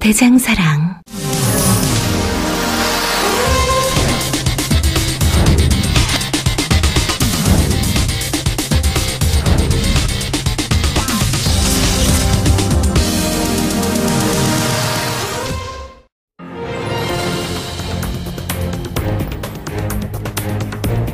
대장사랑. 0.00 1.00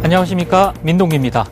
안녕하십니까 0.03 0.75
민동기입니다. 0.83 1.47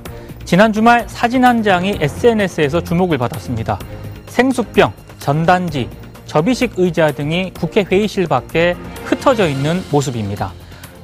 지난 0.44 0.72
주말 0.72 1.08
사진 1.08 1.44
한 1.44 1.62
장이 1.62 1.96
SNS에서 1.98 2.82
주목을 2.82 3.16
받았습니다. 3.16 3.78
생수병, 4.26 4.92
전단지, 5.18 5.88
접이식 6.32 6.78
의자 6.78 7.12
등이 7.12 7.50
국회 7.52 7.82
회의실 7.82 8.26
밖에 8.26 8.74
흩어져 9.04 9.46
있는 9.46 9.82
모습입니다. 9.92 10.54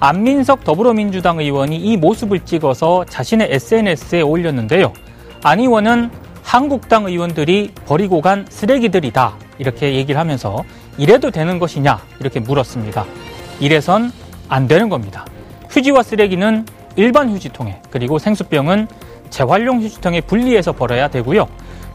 안민석 0.01 0.65
더불어민주당 0.65 1.39
의원이 1.39 1.77
이 1.77 1.99
모습을 1.99 2.47
찍어서 2.47 3.05
자신의 3.05 3.49
SNS에 3.51 4.23
올렸는데요. 4.23 4.95
안 5.43 5.61
의원은 5.61 6.11
한국당 6.43 7.05
의원들이 7.05 7.73
버리고 7.85 8.23
간 8.23 8.47
쓰레기들이다 8.49 9.37
이렇게 9.59 9.97
얘기를 9.97 10.19
하면서 10.19 10.65
이래도 10.97 11.31
되는 11.31 11.59
것이냐 11.59 12.01
이렇게 12.21 12.41
물었습니다. 12.41 13.05
이래선 13.61 14.11
안 14.49 14.67
되는 14.67 14.89
겁니다. 14.89 15.27
휴지와 15.69 16.05
쓰레기는 16.05 16.65
일반 16.97 17.29
휴지통에 17.29 17.83
그리고 17.91 18.19
생수병은 18.19 18.89
재활용 19.29 19.83
휴지통에 19.83 20.23
분리해서 20.23 20.73
버려야 20.73 21.09
되고요. 21.09 21.49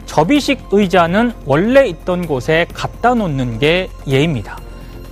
접이식 0.06 0.68
의자는 0.70 1.32
원래 1.44 1.86
있던 1.88 2.26
곳에 2.26 2.66
갖다 2.72 3.14
놓는 3.14 3.58
게 3.58 3.88
예입니다. 4.06 4.58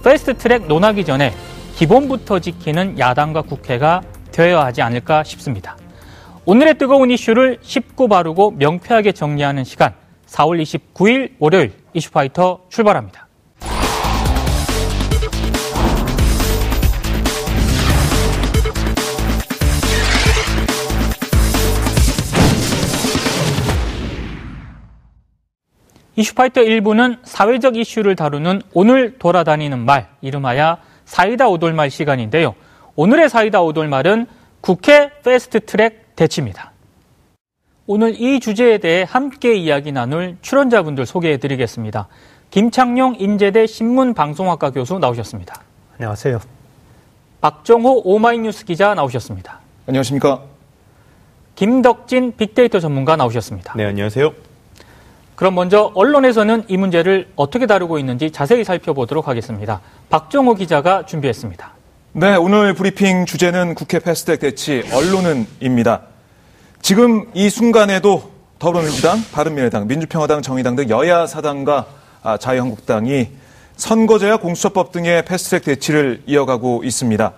패스트 0.04 0.36
트랙 0.36 0.66
논하기 0.66 1.04
전에 1.04 1.32
기본부터 1.76 2.38
지키는 2.38 2.98
야당과 2.98 3.42
국회가 3.42 4.02
되어야 4.30 4.64
하지 4.64 4.82
않을까 4.82 5.24
싶습니다. 5.24 5.76
오늘의 6.44 6.78
뜨거운 6.78 7.10
이슈를 7.10 7.58
쉽고 7.62 8.08
바르고 8.08 8.52
명쾌하게 8.52 9.12
정리하는 9.12 9.64
시간 9.64 9.94
4월 10.26 10.60
29일 10.62 11.32
월요일 11.38 11.72
이슈파이터 11.94 12.62
출발합니다. 12.68 13.28
이슈파이터 26.16 26.60
1부는 26.60 27.18
사회적 27.24 27.76
이슈를 27.76 28.16
다루는 28.16 28.62
오늘 28.74 29.18
돌아다니는 29.18 29.78
말, 29.78 30.08
이름하여 30.20 30.78
사이다 31.04 31.48
오돌말 31.48 31.90
시간인데요. 31.90 32.54
오늘의 32.96 33.30
사이다 33.30 33.62
오돌말은 33.62 34.26
국회 34.60 35.10
패스트 35.24 35.60
트랙 35.60 36.14
대치입니다. 36.16 36.72
오늘 37.86 38.20
이 38.20 38.38
주제에 38.40 38.78
대해 38.78 39.04
함께 39.08 39.54
이야기 39.54 39.90
나눌 39.90 40.36
출연자분들 40.42 41.06
소개해 41.06 41.38
드리겠습니다. 41.38 42.08
김창룡 42.50 43.16
인제대 43.18 43.66
신문방송학과 43.66 44.70
교수 44.70 44.98
나오셨습니다. 44.98 45.62
안녕하세요. 45.98 46.40
박정호 47.40 48.02
오마이뉴스 48.04 48.66
기자 48.66 48.94
나오셨습니다. 48.94 49.60
안녕하십니까. 49.86 50.42
김덕진 51.56 52.34
빅데이터 52.36 52.78
전문가 52.78 53.16
나오셨습니다. 53.16 53.74
네, 53.76 53.84
안녕하세요. 53.86 54.51
그럼 55.42 55.56
먼저 55.56 55.90
언론에서는 55.96 56.66
이 56.68 56.76
문제를 56.76 57.26
어떻게 57.34 57.66
다루고 57.66 57.98
있는지 57.98 58.30
자세히 58.30 58.62
살펴보도록 58.62 59.26
하겠습니다. 59.26 59.80
박정호 60.08 60.54
기자가 60.54 61.04
준비했습니다. 61.04 61.72
네, 62.12 62.36
오늘 62.36 62.74
브리핑 62.74 63.26
주제는 63.26 63.74
국회 63.74 63.98
패스트 63.98 64.21
트랙 64.21 64.38
대치 64.38 64.84
언론은입니다. 64.94 66.02
지금 66.80 67.28
이 67.34 67.50
순간에도 67.50 68.30
더불어민주당, 68.60 69.18
바른미래당, 69.32 69.88
민주평화당, 69.88 70.42
정의당 70.42 70.76
등 70.76 70.88
여야 70.90 71.26
4당과 71.26 71.86
아, 72.22 72.36
자유한국당이 72.36 73.30
선거제와 73.74 74.36
공수처법 74.36 74.92
등의 74.92 75.24
패스트 75.24 75.47
트랙 75.47 75.64
대치를 75.64 76.22
이어가고 76.24 76.84
있습니다. 76.84 77.32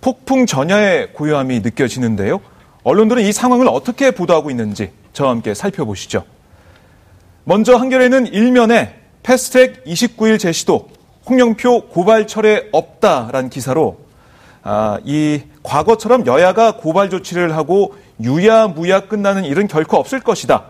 폭풍 0.00 0.46
전야의 0.46 1.12
고요함이 1.12 1.60
느껴지는데요. 1.60 2.40
언론들은 2.84 3.22
이 3.22 3.32
상황을 3.32 3.68
어떻게 3.68 4.12
보도하고 4.12 4.50
있는지 4.50 4.92
저와 5.12 5.28
함께 5.28 5.52
살펴보시죠. 5.52 6.24
먼저 7.44 7.76
한겨레는 7.76 8.28
일면에 8.28 9.00
패스트트랙 9.22 9.84
29일 9.84 10.38
제시도 10.38 10.88
홍영표 11.28 11.88
고발 11.88 12.26
철회 12.26 12.68
없다라는 12.72 13.50
기사로 13.50 13.98
아, 14.62 14.98
이 15.04 15.42
과거처럼 15.62 16.26
여야가 16.26 16.76
고발 16.78 17.10
조치를 17.10 17.54
하고 17.54 17.94
유야무야 18.22 19.08
끝나는 19.08 19.44
일은 19.44 19.68
결코 19.68 19.98
없을 19.98 20.20
것이다. 20.20 20.64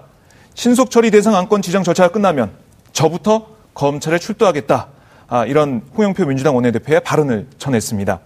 신속 0.55 0.91
처리 0.91 1.13
대상 1.13 1.37
안건 1.37 1.63
지정 1.63 1.85
절차가 1.85 2.11
끝나면 2.11 2.51
저부터 2.93 3.47
검찰에 3.75 4.19
출두하겠다. 4.19 4.89
아, 5.29 5.47
이런 5.47 5.83
홍영표 5.97 6.27
민주당 6.27 6.57
원내대표의 6.57 7.01
발언을 7.01 7.47
전했습니다. 7.59 8.21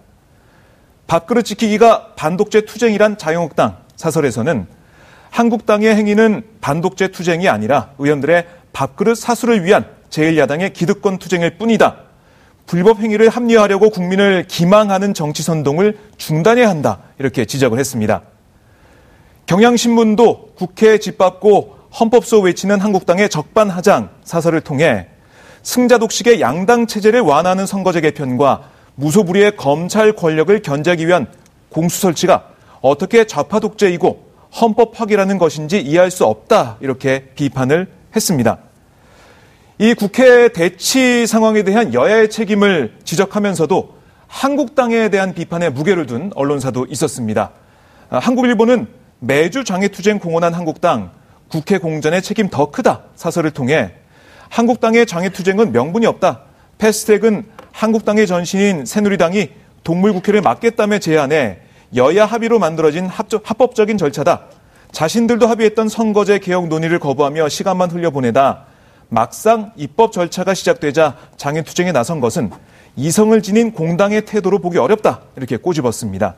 밥그릇 1.05 1.45
지키기가 1.45 2.13
반독재 2.15 2.65
투쟁이란 2.65 3.17
자유한국당 3.19 3.77
사설에서는 3.95 4.78
한국당의 5.31 5.95
행위는 5.95 6.43
반독재 6.61 7.09
투쟁이 7.09 7.47
아니라 7.49 7.91
의원들의 7.97 8.45
밥그릇 8.73 9.17
사수를 9.17 9.63
위한 9.63 9.85
제1야당의 10.09 10.73
기득권 10.73 11.17
투쟁일 11.17 11.57
뿐이다. 11.57 11.97
불법 12.65 12.99
행위를 12.99 13.29
합리화하려고 13.29 13.89
국민을 13.89 14.45
기망하는 14.47 15.13
정치 15.13 15.41
선동을 15.41 15.97
중단해야 16.17 16.69
한다. 16.69 16.99
이렇게 17.17 17.45
지적을 17.45 17.79
했습니다. 17.79 18.21
경향신문도 19.47 20.51
국회에 20.55 20.99
짓밟고 20.99 21.79
헌법소 21.99 22.41
외치는 22.41 22.79
한국당의 22.79 23.29
적반하장 23.29 24.11
사설을 24.23 24.61
통해 24.61 25.07
승자 25.63 25.97
독식의 25.97 26.39
양당 26.39 26.85
체제를 26.85 27.21
완화하는 27.21 27.65
선거제 27.65 28.01
개편과 28.01 28.69
무소불위의 28.95 29.55
검찰 29.57 30.13
권력을 30.13 30.61
견제하기 30.61 31.07
위한 31.07 31.27
공수 31.69 31.99
설치가 31.99 32.49
어떻게 32.81 33.25
좌파 33.25 33.59
독재이고 33.59 34.28
헌법 34.53 34.93
파기라는 34.93 35.37
것인지 35.37 35.79
이해할 35.79 36.11
수 36.11 36.25
없다 36.25 36.77
이렇게 36.81 37.31
비판을 37.35 37.87
했습니다. 38.15 38.57
이 39.77 39.93
국회 39.93 40.49
대치 40.49 41.25
상황에 41.25 41.63
대한 41.63 41.93
여야의 41.93 42.29
책임을 42.29 42.97
지적하면서도 43.03 43.97
한국당에 44.27 45.09
대한 45.09 45.33
비판에 45.33 45.69
무게를 45.69 46.05
둔 46.05 46.31
언론사도 46.35 46.87
있었습니다. 46.89 47.51
한국일보는 48.09 48.87
매주 49.19 49.63
장애투쟁 49.63 50.19
공언한 50.19 50.53
한국당 50.53 51.11
국회 51.49 51.77
공전의 51.77 52.21
책임 52.21 52.49
더 52.49 52.71
크다 52.71 53.03
사설을 53.15 53.51
통해 53.51 53.91
한국당의 54.49 55.05
장애투쟁은 55.05 55.71
명분이 55.71 56.05
없다. 56.05 56.41
패스트랙은 56.77 57.45
한국당의 57.71 58.27
전신인 58.27 58.85
새누리당이 58.85 59.49
동물국회를 59.83 60.41
막겠다며 60.41 60.99
제안해 60.99 61.59
여야 61.95 62.25
합의로 62.25 62.59
만들어진 62.59 63.07
합법적인 63.07 63.97
절차다. 63.97 64.45
자신들도 64.91 65.47
합의했던 65.47 65.89
선거제 65.89 66.39
개혁 66.39 66.67
논의를 66.67 66.99
거부하며 66.99 67.49
시간만 67.49 67.91
흘려보내다 67.91 68.65
막상 69.09 69.71
입법 69.75 70.11
절차가 70.11 70.53
시작되자 70.53 71.17
장애 71.37 71.63
투쟁에 71.63 71.91
나선 71.91 72.19
것은 72.19 72.51
이성을 72.95 73.41
지닌 73.41 73.71
공당의 73.71 74.25
태도로 74.25 74.59
보기 74.59 74.77
어렵다. 74.77 75.21
이렇게 75.35 75.57
꼬집었습니다. 75.57 76.35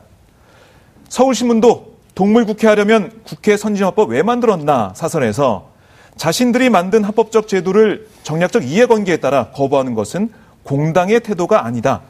서울신문도 1.08 1.92
동물국회 2.14 2.66
하려면 2.66 3.10
국회 3.24 3.56
선진화법 3.56 4.10
왜 4.10 4.22
만들었나 4.22 4.92
사설에서 4.94 5.70
자신들이 6.16 6.70
만든 6.70 7.04
합법적 7.04 7.48
제도를 7.48 8.06
정략적 8.22 8.64
이해관계에 8.64 9.16
따라 9.18 9.50
거부하는 9.50 9.94
것은 9.94 10.30
공당의 10.62 11.20
태도가 11.20 11.64
아니다. 11.64 12.02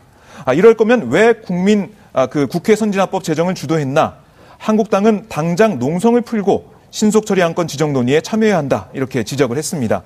아, 0.44 0.52
이럴 0.54 0.74
거면 0.74 1.10
왜 1.10 1.34
국민 1.34 1.92
아, 2.12 2.26
그 2.26 2.46
국회 2.46 2.76
선진화법 2.76 3.24
제정을 3.24 3.54
주도했나? 3.54 4.16
한국당은 4.58 5.26
당장 5.28 5.78
농성을 5.78 6.20
풀고 6.20 6.72
신속 6.90 7.24
처리 7.24 7.42
안건 7.42 7.66
지정 7.66 7.92
논의에 7.92 8.20
참여해야 8.20 8.56
한다. 8.56 8.88
이렇게 8.92 9.24
지적을 9.24 9.56
했습니다. 9.56 10.02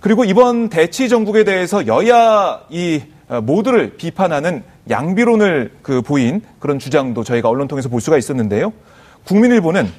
그리고 0.00 0.24
이번 0.24 0.68
대치 0.68 1.08
정국에 1.08 1.44
대해서 1.44 1.86
여야 1.86 2.60
이 2.70 3.02
어, 3.28 3.40
모두를 3.40 3.96
비판하는 3.96 4.62
양비론을 4.88 5.78
그 5.82 6.02
보인 6.02 6.42
그런 6.58 6.78
주장도 6.78 7.24
저희가 7.24 7.48
언론 7.48 7.68
통해서 7.68 7.88
볼 7.88 8.00
수가 8.00 8.18
있었는데요. 8.18 8.72
국민일보는 9.24 9.90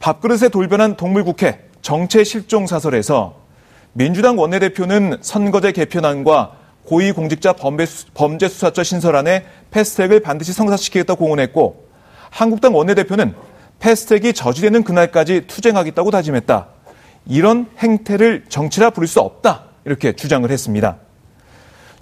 밥그릇에 0.00 0.48
돌변한 0.50 0.96
동물국회 0.96 1.60
정체 1.80 2.24
실종 2.24 2.66
사설에서 2.66 3.36
민주당 3.92 4.36
원내대표는 4.36 5.18
선거제 5.22 5.72
개편안과 5.72 6.56
고위공직자 6.86 7.54
범죄수사처 8.14 8.82
신설안에 8.82 9.44
패스트트랙을 9.70 10.20
반드시 10.20 10.52
성사시키겠다 10.52 11.14
공언했고 11.14 11.86
한국당 12.30 12.74
원내대표는 12.74 13.34
패스트트랙이 13.78 14.32
저지되는 14.32 14.84
그날까지 14.84 15.46
투쟁하겠다고 15.46 16.10
다짐했다. 16.10 16.68
이런 17.26 17.66
행태를 17.78 18.44
정치라 18.48 18.90
부를 18.90 19.08
수 19.08 19.20
없다. 19.20 19.64
이렇게 19.84 20.12
주장을 20.14 20.48
했습니다. 20.50 20.96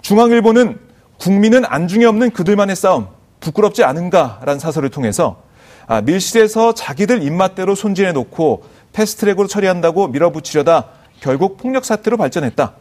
중앙일보는 0.01 0.79
국민은 1.19 1.65
안중에 1.65 2.05
없는 2.05 2.31
그들만의 2.31 2.75
싸움 2.75 3.07
부끄럽지 3.39 3.83
않은가라는 3.83 4.59
사설을 4.59 4.89
통해서 4.89 5.43
아, 5.87 6.01
밀실에서 6.01 6.73
자기들 6.73 7.21
입맛대로 7.23 7.75
손질해 7.75 8.11
놓고 8.11 8.63
패스트트랙으로 8.93 9.47
처리한다고 9.47 10.07
밀어붙이려다 10.07 10.89
결국 11.19 11.57
폭력 11.57 11.85
사태로 11.85 12.17
발전했다. 12.17 12.73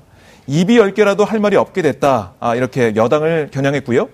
입이 0.46 0.76
열 0.76 0.94
개라도 0.94 1.24
할 1.24 1.40
말이 1.40 1.56
없게 1.56 1.82
됐다. 1.82 2.34
아, 2.40 2.54
이렇게 2.54 2.94
여당을 2.96 3.50
겨냥했고요. 3.52 4.08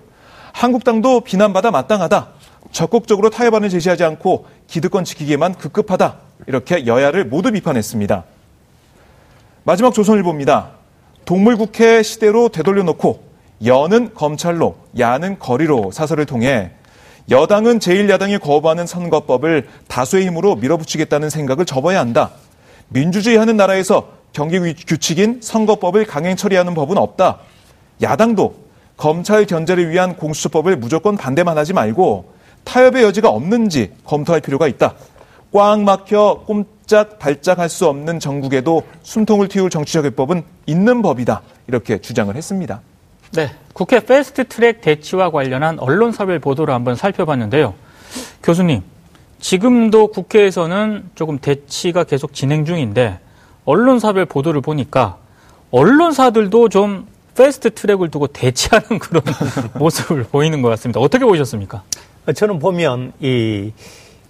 한국당도 0.53 1.21
비난받아 1.21 1.71
마땅하다. 1.71 2.29
적극적으로 2.73 3.31
타협안을 3.31 3.69
제시하지 3.69 4.05
않고 4.05 4.47
기득권 4.67 5.05
지키기에만 5.05 5.55
급급하다. 5.55 6.17
이렇게 6.47 6.87
여야를 6.87 7.25
모두 7.25 7.51
비판했습니다. 7.53 8.25
마지막 9.65 9.93
조선일보입니다. 9.93 10.71
동물국회 11.25 12.03
시대로 12.03 12.49
되돌려놓고 12.49 13.31
여는 13.65 14.15
검찰로, 14.15 14.77
야는 14.99 15.39
거리로 15.39 15.91
사설을 15.93 16.27
통해 16.27 16.71
여당은 17.31 17.79
제1야당이 17.79 18.41
거부하는 18.41 18.87
선거법을 18.87 19.69
다수의 19.87 20.27
힘으로 20.27 20.57
밀어붙이겠다는 20.57 21.31
생각을 21.31 21.65
접어야 21.65 22.01
한다. 22.01 22.31
민주주의 22.89 23.37
하는 23.37 23.57
나라에서 23.57 24.09
경기 24.33 24.59
규칙인 24.75 25.41
선거법을 25.43 26.07
강행 26.07 26.37
처리하는 26.37 26.75
법은 26.75 26.97
없다. 26.97 27.39
야당도 28.03 28.70
검찰 29.01 29.47
견제를 29.47 29.89
위한 29.89 30.15
공수처법을 30.15 30.77
무조건 30.77 31.17
반대만 31.17 31.57
하지 31.57 31.73
말고 31.73 32.35
타협의 32.65 33.03
여지가 33.03 33.31
없는지 33.31 33.93
검토할 34.05 34.43
필요가 34.43 34.69
있다. 34.69 34.93
꽉 35.53 35.81
막혀 35.81 36.45
옴짝달싹할 36.47 37.71
수 37.71 37.87
없는 37.87 38.21
정국에도 38.21 38.83
숨통을 39.03 39.49
틔울 39.49 39.71
정치적 39.71 40.05
해법은 40.05 40.43
있는 40.67 41.01
법이다. 41.01 41.41
이렇게 41.67 41.97
주장을 41.97 42.37
했습니다. 42.37 42.83
네, 43.33 43.51
국회 43.73 44.01
패스트 44.01 44.47
트랙 44.47 44.83
대치와 44.83 45.31
관련한 45.31 45.79
언론사별 45.79 46.39
보도를 46.39 46.75
한번 46.75 46.95
살펴봤는데요. 46.95 47.73
교수님, 48.43 48.83
지금도 49.39 50.09
국회에서는 50.09 51.09
조금 51.15 51.39
대치가 51.39 52.05
계속 52.05 52.35
진행 52.35 52.67
중인데 52.67 53.19
언론사별 53.65 54.27
보도를 54.27 54.61
보니까 54.61 55.17
언론사들도 55.71 56.69
좀 56.69 57.07
패스트 57.45 57.75
트랙을 57.75 58.11
두고 58.11 58.27
대치하는 58.29 58.99
그런 59.01 59.23
모습을 59.75 60.25
보이는 60.25 60.63
것 60.63 60.69
같습니다. 60.71 61.01
어떻게 61.01 61.25
보셨습니까? 61.25 61.83
저는 62.35 62.59
보면 62.59 63.13
이 63.21 63.73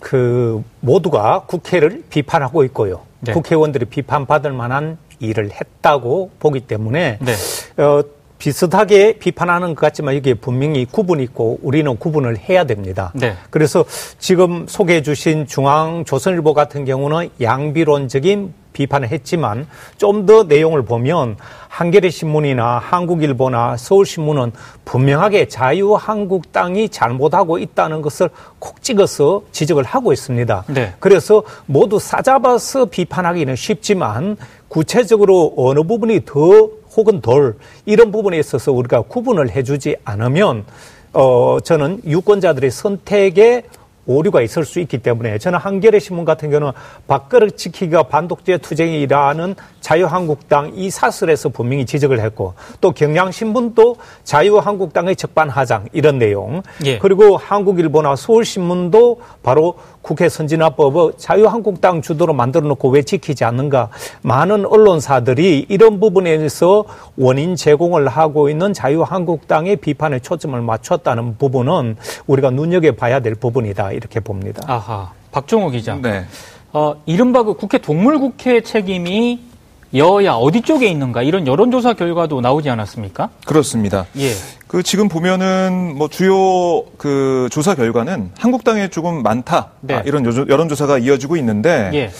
그 0.01 0.65
모두가 0.81 1.45
국회를 1.47 2.03
비판하고 2.11 2.65
있고요. 2.65 3.03
네. 3.21 3.33
국회의원들이 3.33 3.85
비판받을 3.85 4.51
만한 4.53 4.97
일을 5.21 5.51
했다고 5.53 6.31
보기 6.41 6.61
때문에 6.61 7.19
네. 7.21 7.83
어, 7.83 8.03
비슷하게 8.39 9.19
비판하는 9.19 9.75
것 9.75 9.81
같지만 9.83 10.15
이게 10.15 10.33
분명히 10.33 10.87
구분이 10.87 11.23
있고 11.25 11.59
우리는 11.63 11.95
구분을 11.99 12.39
해야 12.39 12.65
됩니다. 12.65 13.13
네. 13.15 13.37
그래서 13.51 13.85
지금 14.19 14.67
소개해 14.67 15.03
주신 15.03 15.47
중앙조선일보 15.47 16.55
같은 16.55 16.87
경우는 16.87 17.29
양비론적인 17.43 18.55
비판을 18.81 19.09
했지만 19.09 19.67
좀 19.97 20.21
더 20.27 20.43
내용을 20.45 20.83
보면 20.83 21.37
한겨레 21.69 22.11
신문이나 22.11 22.79
한국일보나 22.79 23.77
서울신문은 23.79 24.53
분명하게 24.85 25.49
자유한국당이 25.49 26.89
잘못하고 26.91 27.59
있다는 27.59 28.03
것을 28.03 28.29
콕 28.59 28.83
찍어서 28.83 29.43
지적을 29.51 29.85
하고 29.85 30.13
있습니다. 30.13 30.65
네. 30.69 30.93
그래서 31.01 31.43
모두 31.67 31.99
싸잡아서 31.99 32.85
비판하기는 32.87 33.57
쉽지만 33.57 34.37
구체적으로 34.69 35.55
어느 35.57 35.83
부분이 35.83 36.25
더 36.27 36.69
혹은 36.97 37.21
덜 37.21 37.55
이런 37.87 38.13
부분에 38.13 38.39
있어서 38.39 38.73
우리가 38.73 39.03
구분을 39.03 39.51
해주지 39.51 39.97
않으면 40.05 40.65
어 41.13 41.59
저는 41.65 42.03
유권자들의 42.05 42.71
선택에 42.71 43.65
오류가 44.07 44.41
있을 44.41 44.65
수 44.65 44.81
있기 44.81 44.99
때문에 44.99 45.39
저는 45.39 45.59
한겨레 45.59 45.99
신문 45.99 46.25
같은 46.25 46.51
경우는 46.51 46.73
밥그릇 47.07 47.57
지키기가 47.57 48.05
반독재 48.05 48.59
투쟁이라는 48.59 49.55
자유한국당 49.81 50.73
이 50.75 50.91
사설에서 50.91 51.49
분명히 51.51 51.87
지적을 51.87 52.21
했고 52.21 52.55
또 52.81 52.93
경향신문도 52.93 53.97
자유한국당의 54.25 55.17
적반하장 55.17 55.89
이런 55.93 56.19
내용 56.19 56.63
예. 56.85 56.99
그리고 56.99 57.37
한국일보나 57.37 58.17
서울신문도 58.17 59.21
바로 59.43 59.77
국회 60.03 60.29
선진화법을 60.29 61.13
자유한국당 61.19 62.03
주도로 62.03 62.33
만들어 62.33 62.67
놓고 62.69 62.89
왜 62.91 63.03
지키지 63.03 63.45
않는가 63.45 63.91
많은 64.23 64.67
언론사들이 64.67 65.67
이런 65.69 66.01
부분에서 66.01 66.85
원인 67.17 67.57
제공을 67.57 68.09
하고 68.09 68.49
있는 68.49 68.73
자유한국당의 68.73 69.77
비판에 69.77 70.21
초점을 70.21 70.61
맞췄다는 70.61 71.37
부분은 71.39 71.97
우리가 72.27 72.51
눈여겨봐야 72.51 73.21
될 73.21 73.35
부분이다 73.35 73.93
이렇게 73.93 74.21
봅니다. 74.21 74.63
아하 74.67 75.13
박종호 75.33 75.71
기자. 75.71 75.97
네. 76.01 76.25
어, 76.73 76.95
이른바 77.07 77.43
그 77.43 77.55
국회 77.55 77.79
동물국회 77.79 78.63
책임이 78.63 79.50
여야 79.95 80.35
어디 80.35 80.63
쪽에 80.63 80.89
있는가 80.89 81.23
이런 81.23 81.47
여론조사 81.47 81.95
결과도 81.95 82.41
나오지 82.41 82.71
않았습니까? 82.71 83.31
그렇습니다. 83.45 84.07
예. 84.19 84.33
그 84.67 84.85
지금 84.85 85.09
보면은 85.09 85.97
뭐 85.97 86.09
주요 86.09 86.85
그 86.97 87.49
조사 87.51 87.75
결과는 87.75 88.31
한국당에 88.39 88.89
조금 88.89 89.23
많다 89.23 89.71
네. 89.81 89.95
아, 89.95 90.03
이런 90.05 90.25
여론조사가 90.25 90.99
이어지고 90.99 91.37
있는데, 91.39 91.91
예. 91.93 92.11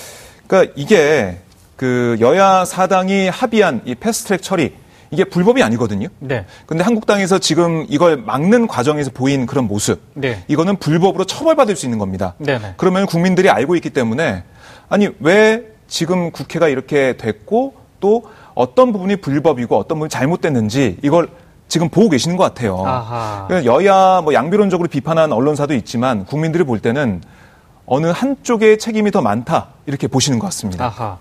그러니까 0.49 0.73
이게 0.75 1.39
그 1.77 2.17
여야 2.21 2.65
사당이 2.65 3.29
합의한 3.29 3.83
이 3.85 3.95
패스트트랙 3.95 4.43
처리 4.43 4.75
이게 5.13 5.23
불법이 5.25 5.63
아니거든요. 5.63 6.09
네. 6.19 6.45
근데 6.67 6.83
한국당에서 6.83 7.39
지금 7.39 7.87
이걸 7.89 8.17
막는 8.17 8.67
과정에서 8.67 9.13
보인 9.15 9.47
그런 9.47 9.69
모습, 9.69 10.01
네. 10.15 10.43
이거는 10.49 10.77
불법으로 10.77 11.25
처벌받을 11.25 11.77
수 11.77 11.87
있는 11.87 11.99
겁니다. 11.99 12.35
네네. 12.39 12.75
그러면 12.77 13.07
국민들이 13.07 13.49
알고 13.49 13.77
있기 13.77 13.91
때문에 13.91 14.43
아니 14.89 15.09
왜 15.21 15.70
지금 15.91 16.31
국회가 16.31 16.69
이렇게 16.69 17.17
됐고 17.19 17.75
또 17.99 18.23
어떤 18.55 18.93
부분이 18.93 19.17
불법이고 19.17 19.77
어떤 19.77 19.99
부분이 19.99 20.09
잘못됐는지 20.09 20.99
이걸 21.03 21.29
지금 21.69 21.89
보고 21.89 22.09
계시는 22.09 22.37
것 22.37 22.45
같아요. 22.45 22.83
아하. 22.87 23.49
여야 23.65 24.21
뭐 24.23 24.33
양비론적으로 24.33 24.89
비판한 24.89 25.33
언론사도 25.33 25.75
있지만 25.75 26.25
국민들이 26.25 26.65
볼 26.65 26.79
때는 26.81 27.21
어느 27.87 28.07
한쪽의 28.07 28.79
책임이 28.79 29.11
더 29.11 29.21
많다 29.21 29.69
이렇게 29.85 30.07
보시는 30.07 30.39
것 30.39 30.47
같습니다. 30.47 30.87
아하. 30.87 31.19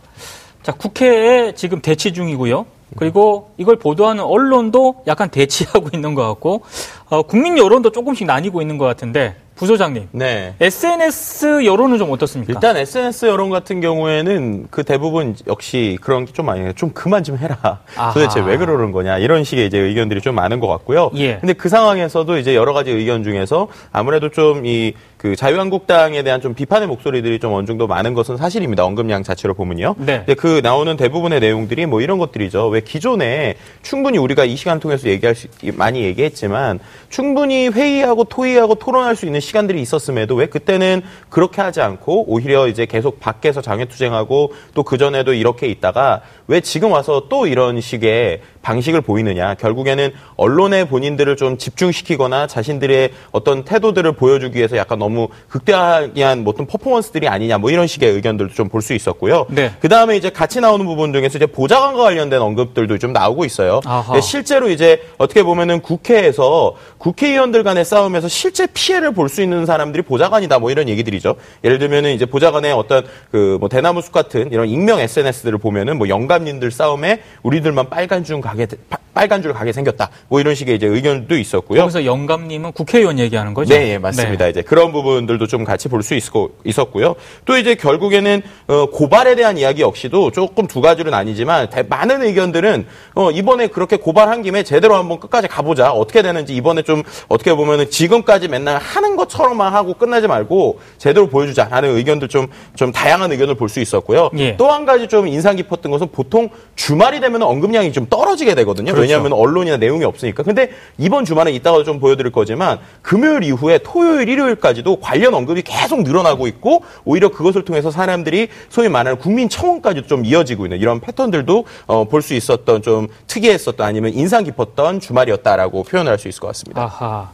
자 0.61 0.71
국회에 0.71 1.53
지금 1.55 1.81
대치 1.81 2.13
중이고요. 2.13 2.65
그리고 2.95 3.51
이걸 3.57 3.77
보도하는 3.77 4.23
언론도 4.23 5.03
약간 5.07 5.29
대치하고 5.29 5.89
있는 5.93 6.13
것 6.15 6.27
같고 6.27 6.61
어, 7.09 7.23
국민 7.23 7.57
여론도 7.57 7.91
조금씩 7.91 8.25
나뉘고 8.27 8.61
있는 8.61 8.77
것 8.77 8.85
같은데 8.85 9.35
부소장님. 9.59 10.07
네. 10.13 10.55
SNS 10.61 11.65
여론은 11.65 11.97
좀 11.97 12.09
어떻습니까? 12.11 12.53
일단 12.53 12.77
SNS 12.77 13.25
여론 13.25 13.49
같은 13.49 13.81
경우에는 13.81 14.67
그 14.71 14.83
대부분 14.83 15.35
역시 15.47 15.97
그런 16.01 16.23
게 16.25 16.29
좀 16.31 16.45
많이 16.45 16.61
해요. 16.61 16.71
좀 16.75 16.91
그만 16.93 17.23
좀 17.25 17.37
해라. 17.37 17.57
아하. 17.97 18.13
도대체 18.13 18.39
왜 18.39 18.55
그러는 18.55 18.93
거냐. 18.93 19.17
이런 19.17 19.43
식의 19.43 19.67
이제 19.67 19.77
의견들이 19.77 20.21
좀 20.21 20.35
많은 20.35 20.61
것 20.61 20.67
같고요. 20.67 21.11
예. 21.15 21.39
근데 21.39 21.51
그 21.53 21.67
상황에서도 21.67 22.37
이제 22.37 22.55
여러 22.55 22.71
가지 22.71 22.91
의견 22.91 23.23
중에서 23.25 23.67
아무래도 23.91 24.29
좀 24.29 24.63
이 24.65 24.93
그 25.19 25.35
자유한국당에 25.35 26.23
대한 26.23 26.41
좀 26.41 26.53
비판의 26.53 26.87
목소리들이 26.87 27.39
좀 27.39 27.53
어느 27.53 27.65
정도 27.65 27.87
많은 27.87 28.13
것은 28.13 28.37
사실입니다. 28.37 28.85
언급량 28.85 29.23
자체로 29.23 29.53
보면요. 29.53 29.95
네. 29.97 30.19
근데 30.19 30.33
그 30.33 30.61
나오는 30.63 30.95
대부분의 30.95 31.39
내용들이 31.39 31.85
뭐 31.85 32.01
이런 32.01 32.17
것들이죠. 32.17 32.67
왜 32.67 32.81
기존에 32.81 33.55
충분히 33.81 34.17
우리가 34.17 34.45
이 34.45 34.55
시간 34.55 34.79
통해서 34.79 35.07
얘기할 35.09 35.35
수, 35.35 35.47
많이 35.73 36.03
얘기했지만 36.03 36.79
충분히 37.09 37.67
회의하고 37.67 38.23
토의하고 38.23 38.75
토론할 38.75 39.15
수 39.15 39.25
있는 39.25 39.39
시간들이 39.39 39.81
있었음에도 39.81 40.35
왜 40.35 40.47
그때는 40.47 41.01
그렇게 41.29 41.61
하지 41.61 41.81
않고 41.81 42.25
오히려 42.31 42.67
이제 42.67 42.85
계속 42.85 43.19
밖에서 43.19 43.61
장외 43.61 43.85
투쟁하고 43.85 44.53
또 44.73 44.83
그 44.89 44.97
전에도 44.97 45.33
이렇게 45.33 45.67
있다가 45.67 46.21
왜 46.47 46.61
지금 46.61 46.93
와서 46.93 47.27
또 47.29 47.45
이런 47.45 47.79
식의 47.79 48.41
방식을 48.61 49.01
보이느냐. 49.01 49.55
결국에는 49.55 50.11
언론의 50.35 50.87
본인들을 50.89 51.35
좀 51.37 51.57
집중시키거나 51.57 52.47
자신들의 52.47 53.11
어떤 53.31 53.63
태도들을 53.63 54.11
보여주기 54.13 54.57
위해서 54.57 54.77
약간 54.77 54.99
너무 54.99 55.29
극대화한 55.49 56.43
어떤 56.45 56.65
퍼포먼스들이 56.67 57.27
아니냐 57.27 57.57
뭐 57.57 57.71
이런 57.71 57.87
식의 57.87 58.11
의견들도 58.13 58.53
좀 58.53 58.69
볼 58.69 58.81
수 58.81 58.93
있었고요. 58.93 59.45
네. 59.49 59.71
그 59.81 59.89
다음에 59.89 60.15
이제 60.15 60.29
같이 60.29 60.59
나오는 60.61 60.85
부분 60.85 61.11
중에서 61.13 61.37
이제 61.37 61.45
보좌관과 61.45 62.03
관련된 62.03 62.41
언급들도 62.41 62.97
좀 62.97 63.13
나오고 63.13 63.45
있어요. 63.45 63.81
네, 64.13 64.21
실제로 64.21 64.69
이제 64.69 65.01
어떻게 65.17 65.41
보면은 65.43 65.81
국회에서 65.81 66.75
국회의원들 66.97 67.63
간의 67.63 67.83
싸움에서 67.85 68.27
실제 68.27 68.67
피해를 68.67 69.11
볼 69.13 69.29
수 69.29 69.41
있는 69.43 69.65
사람들이 69.67 70.01
보좌관이다 70.03 70.57
뭐 70.59 70.71
이런 70.71 70.89
얘기들이죠. 70.89 71.35
예를 71.63 71.77
들면은 71.79 72.13
이제 72.13 72.25
보좌관의 72.25 72.71
어떤 72.73 73.05
그 73.31 73.57
뭐 73.59 73.67
대나무 73.69 74.01
숲 74.01 74.11
같은 74.11 74.51
이런 74.51 74.67
익명 74.69 74.99
SNS들을 74.99 75.57
보면은 75.59 75.97
뭐 75.97 76.07
영감님들 76.07 76.71
싸움에 76.71 77.21
우리들만 77.43 77.89
빨간 77.89 78.23
줄 78.23 78.39
가게 78.49 78.67
빨간 79.13 79.41
줄 79.41 79.51
가게 79.53 79.73
생겼다. 79.73 80.09
뭐 80.29 80.39
이런 80.39 80.55
식의 80.55 80.75
이제 80.75 80.85
의견도 80.87 81.37
있었고요. 81.37 81.81
거기서 81.81 82.05
영감님은 82.05 82.71
국회의원 82.71 83.19
얘기하는 83.19 83.53
거죠? 83.53 83.73
네, 83.73 83.89
예, 83.93 83.97
맞습니다. 83.97 84.45
네. 84.45 84.51
이제 84.51 84.61
그런 84.61 84.93
부분들도 84.93 85.45
좀 85.47 85.63
같이 85.65 85.89
볼 85.89 85.99
수 86.03 86.15
있었고요. 86.63 87.15
또 87.43 87.57
이제 87.57 87.75
결국에는 87.75 88.41
어, 88.67 88.85
고발에 88.91 89.35
대한 89.35 89.57
이야기 89.57 89.81
역시도 89.81 90.31
조금 90.31 90.67
두 90.67 90.79
가지로 90.79 91.11
나뉘지만 91.11 91.67
많은 91.89 92.23
의견들은 92.23 92.85
어, 93.15 93.31
이번에 93.31 93.67
그렇게 93.67 93.97
고발한 93.97 94.41
김에 94.43 94.63
제대로 94.63 94.95
한번 94.95 95.19
끝까지 95.19 95.47
가보자. 95.49 95.91
어떻게 95.91 96.21
되는지 96.21 96.55
이번에 96.55 96.83
좀 96.83 97.03
어떻게 97.27 97.53
보면은 97.53 97.89
지금까지 97.89 98.47
맨날 98.47 98.77
하는 98.77 99.17
것처럼만 99.17 99.73
하고 99.73 99.95
끝나지 99.95 100.27
말고 100.27 100.79
제대로 100.97 101.27
보여주자 101.27 101.67
하는 101.69 101.95
의견들 101.95 102.27
좀, 102.29 102.47
좀 102.75 102.91
다양한 102.93 103.31
의견을 103.33 103.55
볼 103.55 103.67
수 103.69 103.79
있었고요. 103.81 104.29
예. 104.37 104.55
또한 104.57 104.85
가지 104.85 105.07
좀 105.07 105.27
인상 105.27 105.55
깊었던 105.57 105.91
것은 105.91 106.07
보통 106.11 106.49
주말이 106.75 107.19
되면 107.19 107.41
언급량이 107.43 107.91
좀 107.91 108.07
떨어지 108.09 108.38
게 108.45 108.55
되거든요. 108.55 108.91
그렇죠. 108.93 109.01
왜냐하면 109.01 109.33
언론이나 109.33 109.77
내용이 109.77 110.03
없으니까. 110.03 110.43
근데 110.43 110.71
이번 110.97 111.25
주말에 111.25 111.51
이따가 111.51 111.83
좀 111.83 111.99
보여드릴 111.99 112.31
거지만 112.31 112.79
금요일 113.01 113.43
이후에 113.43 113.79
토요일, 113.79 114.29
일요일까지도 114.29 114.99
관련 114.99 115.33
언급이 115.33 115.61
계속 115.61 116.03
늘어나고 116.03 116.47
있고 116.47 116.83
오히려 117.05 117.29
그것을 117.29 117.65
통해서 117.65 117.91
사람들이 117.91 118.49
소위 118.69 118.89
말하는 118.89 119.17
국민 119.19 119.49
청원까지도 119.49 120.07
좀 120.07 120.25
이어지고 120.25 120.65
있는 120.65 120.79
이런 120.79 120.99
패턴들도 120.99 121.65
어, 121.87 122.05
볼 122.05 122.21
수 122.21 122.33
있었던 122.33 122.81
좀 122.81 123.07
특이했었던 123.27 123.85
아니면 123.85 124.13
인상 124.13 124.43
깊었던 124.43 124.99
주말이었다라고 124.99 125.83
표현을 125.83 126.11
할수 126.11 126.27
있을 126.27 126.41
것 126.41 126.47
같습니다. 126.47 126.83
아하, 126.83 127.31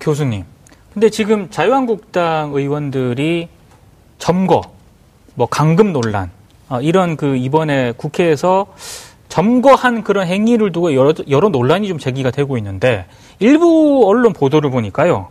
교수님. 0.00 0.44
근데 0.94 1.10
지금 1.10 1.48
자유한국당 1.50 2.52
의원들이 2.54 3.48
점거, 4.18 4.62
뭐 5.34 5.46
강금 5.46 5.92
논란 5.92 6.30
어, 6.68 6.80
이런 6.80 7.16
그 7.16 7.36
이번에 7.36 7.92
국회에서 7.96 8.66
점거한 9.28 10.02
그런 10.02 10.26
행위를 10.26 10.72
두고 10.72 10.94
여러, 10.94 11.12
여러 11.28 11.48
논란이 11.48 11.88
좀 11.88 11.98
제기가 11.98 12.30
되고 12.30 12.56
있는데 12.58 13.06
일부 13.38 14.04
언론 14.06 14.32
보도를 14.32 14.70
보니까요. 14.70 15.28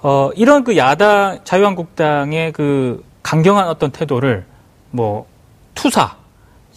어, 0.00 0.30
이런 0.36 0.64
그 0.64 0.76
야당 0.76 1.38
자유한국당의 1.44 2.52
그 2.52 3.04
강경한 3.22 3.68
어떤 3.68 3.90
태도를 3.90 4.44
뭐 4.90 5.26
투사, 5.74 6.16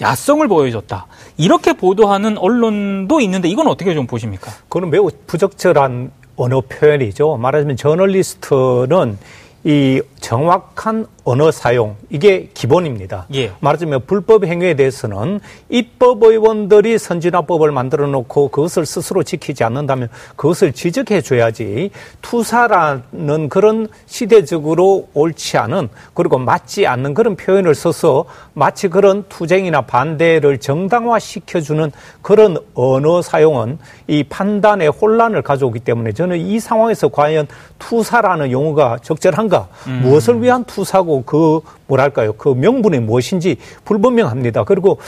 야성을 0.02 0.48
보여줬다. 0.48 1.08
이렇게 1.38 1.74
보도하는 1.74 2.38
언론도 2.38 3.22
있는데 3.22 3.48
이건 3.48 3.68
어떻게 3.68 3.94
좀 3.94 4.08
보십니까? 4.08 4.52
그건 4.68 4.90
매우 4.90 5.10
부적절한 5.28 6.12
언어 6.36 6.62
표현이죠. 6.62 7.38
말하자면 7.38 7.78
저널리스트는 7.78 9.18
이 9.64 10.02
정확한 10.20 11.06
언어 11.24 11.52
사용 11.52 11.98
이게 12.10 12.50
기본입니다. 12.54 13.28
예. 13.36 13.52
말하자면 13.60 14.06
불법 14.08 14.44
행위에 14.44 14.74
대해서는 14.74 15.40
입법 15.70 16.24
의원들이 16.24 16.98
선진화법을 16.98 17.72
만들어 17.72 18.08
놓고 18.08 18.48
그것을 18.50 18.88
스스로 18.88 19.22
지키지 19.22 19.64
않는다면 19.64 20.10
그것을 20.36 20.74
지적해 20.74 21.22
줘야지 21.22 21.92
투사라는 22.24 23.50
그런 23.50 23.88
시대적으로 24.08 25.10
옳지 25.14 25.58
않은 25.60 25.90
그리고 26.16 26.40
맞지 26.40 26.88
않는 26.88 27.14
그런 27.14 27.36
표현을 27.36 27.76
써서 27.76 28.26
마치 28.54 28.88
그런 28.88 29.24
투쟁이나 29.30 29.82
반대를 29.82 30.58
정당화 30.58 31.20
시켜 31.20 31.62
주는 31.62 31.92
그런 32.24 32.58
언어 32.74 33.22
사용은 33.22 33.78
이 34.08 34.24
판단에 34.24 34.88
혼란을 34.88 35.44
가져오기 35.44 35.82
때문에 35.82 36.14
저는 36.14 36.40
이 36.40 36.60
상황에서 36.60 37.10
과연 37.10 37.48
투사라는 37.78 38.52
용어가 38.52 38.98
적절한가 39.04 39.68
음. 39.88 40.02
무엇을 40.04 40.42
위한 40.42 40.64
투사고 40.64 41.11
그 41.26 41.60
뭐랄까요 41.88 42.34
그 42.34 42.50
명분이 42.50 43.00
무엇인지 43.00 43.58
불분명합니다. 43.86 44.64
그리고 44.64 45.00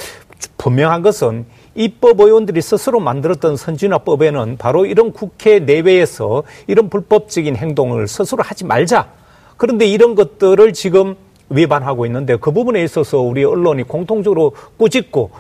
분명한 0.58 1.02
것은 1.02 1.46
입법 1.76 2.20
의원들이 2.20 2.62
스스로 2.62 3.00
만들었던 3.00 3.58
선진화법에는 3.58 4.58
바로 4.58 4.86
이런 4.86 5.12
국회 5.12 5.60
내외에서 5.60 6.44
이런 6.68 6.90
불법적인 6.90 7.56
행동을 7.56 8.08
스스로 8.08 8.44
하지 8.44 8.66
말자. 8.66 9.10
그런데 9.58 9.86
이런 9.86 10.16
것들을 10.16 10.74
지금 10.74 11.16
위반하고 11.50 12.06
있는데 12.06 12.36
그 12.36 12.52
부분에 12.52 12.84
있어서 12.84 13.20
우리 13.20 13.44
언론이 13.44 13.84
공통적으로 13.84 14.54
꾸짖고 14.78 15.32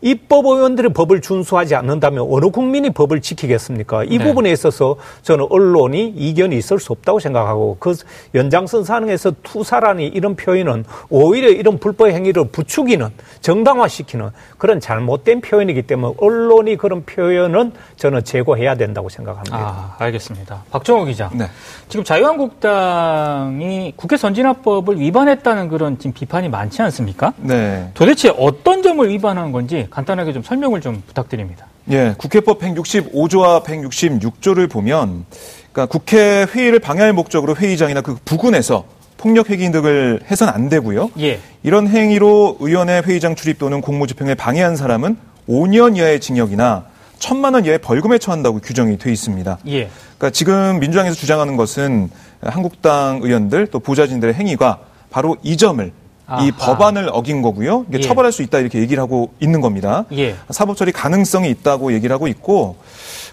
입법 0.00 0.46
의원들이 0.46 0.90
법을 0.90 1.20
준수하지 1.20 1.74
않는다면 1.74 2.26
어느 2.30 2.50
국민이 2.50 2.90
법을 2.90 3.20
지키겠습니까? 3.20 4.04
이 4.04 4.18
네. 4.18 4.24
부분에 4.24 4.52
있어서 4.52 4.96
저는 5.22 5.46
언론이 5.50 6.14
이견이 6.16 6.56
있을 6.56 6.78
수 6.78 6.92
없다고 6.92 7.18
생각하고 7.18 7.76
그 7.80 7.96
연장선 8.34 8.84
상황에서 8.84 9.32
투사라니 9.42 10.06
이런 10.06 10.36
표현은 10.36 10.84
오히려 11.10 11.48
이런 11.48 11.78
불법 11.78 12.10
행위를 12.10 12.44
부추기는 12.48 13.08
정당화시키는 13.40 14.30
그런 14.56 14.78
잘못된 14.78 15.40
표현이기 15.40 15.82
때문에 15.82 16.14
언론이 16.18 16.76
그런 16.76 17.04
표현은 17.04 17.72
저는 17.96 18.22
제거해야 18.22 18.76
된다고 18.76 19.08
생각합니다. 19.08 19.56
아, 19.56 19.96
알겠습니다. 19.98 20.62
박정호 20.70 21.06
기자. 21.06 21.28
네. 21.34 21.46
지금 21.88 22.04
자유한국당이 22.04 23.94
국회 23.96 24.16
선진화법을 24.16 25.00
위반했다는 25.00 25.68
그런 25.68 25.98
지금 25.98 26.12
비판이 26.12 26.48
많지 26.48 26.82
않습니까? 26.82 27.32
네. 27.38 27.90
도대체 27.94 28.32
어떤 28.38 28.82
점을 28.82 29.06
위반한 29.08 29.50
건지 29.50 29.87
간단하게 29.90 30.32
좀 30.32 30.42
설명을 30.42 30.80
좀 30.80 31.02
부탁드립니다. 31.06 31.66
예, 31.90 32.14
국회법 32.18 32.60
165조와 32.60 33.64
166조를 33.64 34.70
보면 34.70 35.24
그러니까 35.72 35.86
국회 35.86 36.44
회의를 36.44 36.78
방해할 36.78 37.12
목적으로 37.12 37.56
회의장이나 37.56 38.00
그 38.00 38.16
부근에서 38.24 38.84
폭력 39.16 39.50
회기 39.50 39.70
등을 39.70 40.20
해선 40.30 40.48
안 40.48 40.68
되고요. 40.68 41.10
예. 41.20 41.40
이런 41.62 41.88
행위로 41.88 42.56
의원의 42.60 43.02
회의장 43.02 43.34
출입 43.34 43.58
또는 43.58 43.80
공무 43.80 44.06
집행을 44.06 44.34
방해한 44.36 44.76
사람은 44.76 45.16
5년 45.48 45.96
이하의 45.96 46.20
징역이나 46.20 46.86
천만 47.18 47.54
원 47.54 47.64
이하의 47.64 47.78
벌금에 47.78 48.18
처한다고 48.18 48.60
규정이 48.60 48.98
돼 48.98 49.12
있습니다. 49.12 49.58
예. 49.66 49.90
그러니까 50.18 50.30
지금 50.30 50.78
민주당에서 50.78 51.16
주장하는 51.16 51.56
것은 51.56 52.10
한국당 52.40 53.20
의원들 53.22 53.68
또 53.68 53.80
보좌진들의 53.80 54.34
행위가 54.34 54.78
바로 55.10 55.36
이 55.42 55.56
점을 55.56 55.90
아하. 56.28 56.44
이 56.44 56.52
법안을 56.52 57.08
어긴 57.12 57.40
거고요. 57.40 57.86
이게 57.88 57.98
예. 57.98 58.02
처벌할 58.02 58.32
수 58.32 58.42
있다 58.42 58.58
이렇게 58.58 58.78
얘기를 58.78 59.02
하고 59.02 59.30
있는 59.40 59.60
겁니다. 59.62 60.04
예. 60.12 60.36
사법 60.50 60.76
처리 60.76 60.92
가능성이 60.92 61.48
있다고 61.50 61.92
얘기를 61.94 62.12
하고 62.14 62.28
있고 62.28 62.76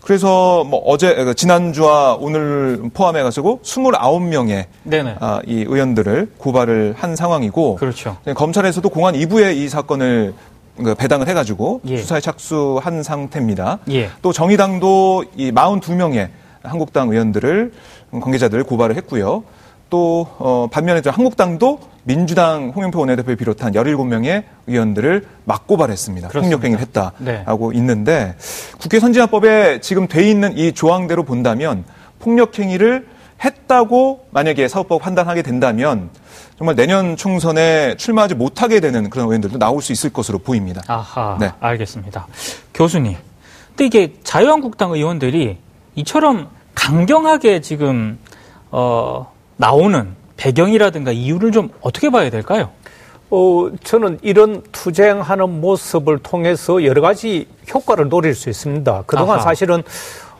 그래서 0.02 0.64
뭐 0.64 0.80
어제 0.86 1.14
그 1.16 1.34
지난주와 1.36 2.16
오늘 2.20 2.90
포함해 2.94 3.22
가지고 3.22 3.60
29명의 3.64 4.66
아, 5.20 5.42
이 5.46 5.66
의원들을 5.68 6.32
고발을 6.38 6.96
한 6.98 7.16
상황이고 7.16 7.76
그렇죠. 7.76 8.16
네, 8.24 8.34
검찰에서도 8.34 8.88
공안 8.90 9.14
2부에 9.16 9.58
이 9.58 9.68
사건을 9.68 10.34
그 10.78 10.96
배당을 10.96 11.28
해가지고 11.28 11.82
예. 11.88 11.98
수사에 11.98 12.22
착수한 12.22 13.04
상태입니다. 13.04 13.80
예. 13.92 14.10
또 14.22 14.32
정의당도 14.32 15.26
이 15.36 15.52
42명의 15.52 16.30
한국당 16.64 17.10
의원들을 17.10 17.74
관계자들을 18.12 18.64
고발을 18.64 18.96
했고요. 18.98 19.44
또 19.90 20.28
어, 20.38 20.68
반면에 20.72 21.02
한국당도 21.06 21.80
민주당 22.06 22.72
홍영표 22.76 23.00
원내대표를 23.00 23.36
비롯한 23.36 23.74
17명의 23.74 24.44
의원들을 24.68 25.26
맞고발했습니다. 25.44 26.30
폭력행위를 26.30 26.80
했다라고 26.80 27.72
네. 27.72 27.78
있는데 27.78 28.36
국회 28.80 29.00
선진화법에 29.00 29.82
지금 29.82 30.08
돼 30.08 30.30
있는 30.30 30.56
이 30.58 30.72
조항대로 30.72 31.24
본다면 31.24 31.84
폭력행위를 32.20 33.08
했다고 33.44 34.28
만약에 34.32 34.68
사법법 34.68 35.02
판단하게 35.02 35.42
된다면 35.42 36.10
정말 36.58 36.76
내년 36.76 37.18
총선에 37.18 37.98
출마하지 37.98 38.36
못하게 38.36 38.80
되는 38.80 39.10
그런 39.10 39.26
의원들도 39.26 39.58
나올 39.58 39.82
수 39.82 39.92
있을 39.92 40.14
것으로 40.14 40.38
보입니다. 40.40 40.84
아하, 40.88 41.38
네. 41.40 41.52
알겠습니다. 41.60 42.28
교수님, 42.74 43.18
근데 43.70 43.86
이게 43.86 44.14
자유한국당 44.24 44.92
의원들이 44.92 45.58
이처럼 45.96 46.50
강경하게 46.76 47.62
지금 47.62 48.20
어, 48.72 49.32
나오는 49.58 50.16
배경이라든가 50.38 51.12
이유를 51.12 51.52
좀 51.52 51.70
어떻게 51.82 52.10
봐야 52.10 52.30
될까요? 52.30 52.70
어, 53.30 53.70
저는 53.84 54.20
이런 54.22 54.62
투쟁하는 54.72 55.62
모습을 55.62 56.20
통해서 56.20 56.84
여러 56.84 57.02
가지 57.02 57.48
효과를 57.74 58.10
노릴 58.10 58.36
수 58.36 58.50
있습니다. 58.50 59.04
그동안 59.08 59.38
아하. 59.40 59.44
사실은 59.44 59.84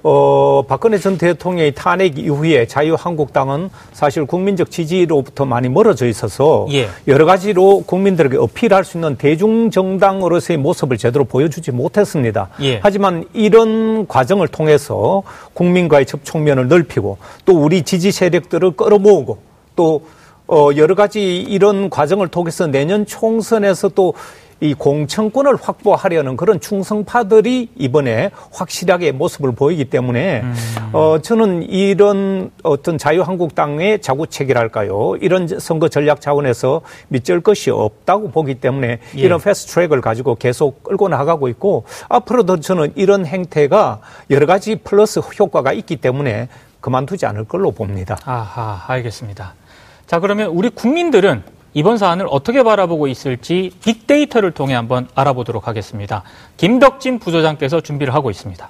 어, 0.08 0.62
박근혜 0.68 1.00
전 1.00 1.18
대통령의 1.18 1.74
탄핵 1.74 2.20
이후에 2.20 2.68
자유한국당은 2.68 3.72
사실 3.92 4.26
국민적 4.26 4.70
지지로부터 4.70 5.46
많이 5.46 5.68
멀어져 5.68 6.06
있어서 6.06 6.68
예. 6.74 6.90
여러 7.08 7.26
가지로 7.26 7.82
국민들에게 7.88 8.38
어필할 8.38 8.84
수 8.84 8.98
있는 8.98 9.16
대중정당으로서의 9.16 10.58
모습을 10.58 11.00
제대로 11.00 11.26
보여주지 11.26 11.72
못했습니다. 11.72 12.50
예. 12.62 12.80
하지만 12.84 13.26
이런 13.34 14.06
과정을 14.06 14.48
통해서 14.48 15.24
국민과의 15.56 16.06
접촉면을 16.06 16.68
넓히고 16.68 17.18
또 17.46 17.54
우리 17.54 17.82
지지 17.82 18.12
세력들을 18.12 18.76
끌어모으고 18.76 19.40
또 19.76 20.06
어, 20.48 20.70
여러 20.76 20.94
가지 20.94 21.38
이런 21.40 21.90
과정을 21.90 22.28
통해서 22.28 22.68
내년 22.68 23.06
총선에서 23.06 23.90
또 23.90 24.14
이 24.62 24.74
공천권을 24.74 25.58
확보하려는 25.62 26.38
그런 26.38 26.62
충성파들이 26.62 27.72
이번에 27.76 28.32
확실하게 28.54 29.12
모습을 29.12 29.52
보이기 29.52 29.86
때문에 29.86 30.42
음. 30.42 30.54
어 30.94 31.20
저는 31.22 31.64
이런 31.64 32.52
어떤 32.64 32.98
자유한국당의 32.98 34.02
자구책이랄까요 34.02 35.18
이런 35.20 35.48
선거 35.60 35.90
전략 35.90 36.22
차원에서 36.22 36.82
믿을 37.10 37.42
것이 37.42 37.70
없다고 37.70 38.32
보기 38.32 38.56
때문에 38.56 39.00
예. 39.18 39.20
이런 39.20 39.42
패스트 39.42 39.74
트랙을 39.74 40.00
가지고 40.00 40.36
계속 40.36 40.84
끌고 40.84 41.10
나가고 41.10 41.50
있고 41.50 41.84
앞으로도 42.08 42.62
저는 42.62 42.94
이런 42.96 43.26
행태가 43.26 44.00
여러 44.30 44.46
가지 44.46 44.78
플러스 44.78 45.20
효과가 45.20 45.74
있기 45.74 45.98
때문에 45.98 46.48
그만두지 46.80 47.26
않을 47.26 47.44
걸로 47.44 47.72
봅니다. 47.72 48.18
아하 48.24 48.82
알겠습니다. 48.88 49.54
자 50.08 50.20
그러면 50.20 50.50
우리 50.50 50.70
국민들은 50.70 51.44
이번 51.74 51.98
사안을 51.98 52.28
어떻게 52.30 52.64
바라보고 52.64 53.08
있을지 53.08 53.72
빅데이터를 53.84 54.52
통해 54.52 54.76
한번 54.76 55.08
알아보도록 55.16 55.68
하겠습니다. 55.68 56.24
김덕진 56.58 57.20
부소장께서 57.20 57.82
준비를 57.82 58.14
하고 58.14 58.30
있습니다. 58.30 58.70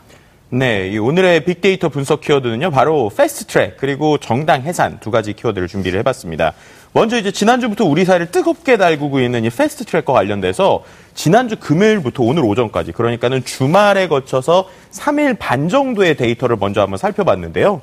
네, 0.50 0.98
오늘의 0.98 1.44
빅데이터 1.44 1.90
분석 1.90 2.22
키워드는요, 2.22 2.72
바로 2.72 3.10
패스트트랙 3.16 3.78
그리고 3.78 4.18
정당 4.18 4.62
해산 4.62 5.00
두 5.00 5.12
가지 5.12 5.34
키워드를 5.34 5.68
준비를 5.68 6.00
해봤습니다. 6.00 6.54
먼저 6.94 7.18
이제 7.18 7.32
지난주부터 7.32 7.84
우리 7.84 8.06
사회를 8.06 8.32
뜨겁게 8.32 8.78
달구고 8.78 9.20
있는 9.20 9.44
이 9.44 9.50
패스트트랙과 9.50 10.14
관련돼서 10.14 10.84
지난주 11.14 11.58
금요일부터 11.58 12.24
오늘 12.24 12.44
오전까지 12.46 12.94
그러니까는 12.94 13.44
주말에 13.44 14.08
거쳐서 14.08 14.70
3일 14.92 15.38
반 15.38 15.68
정도의 15.68 16.16
데이터를 16.16 16.58
먼저 16.58 16.82
한번 16.82 16.98
살펴봤는데요. 16.98 17.82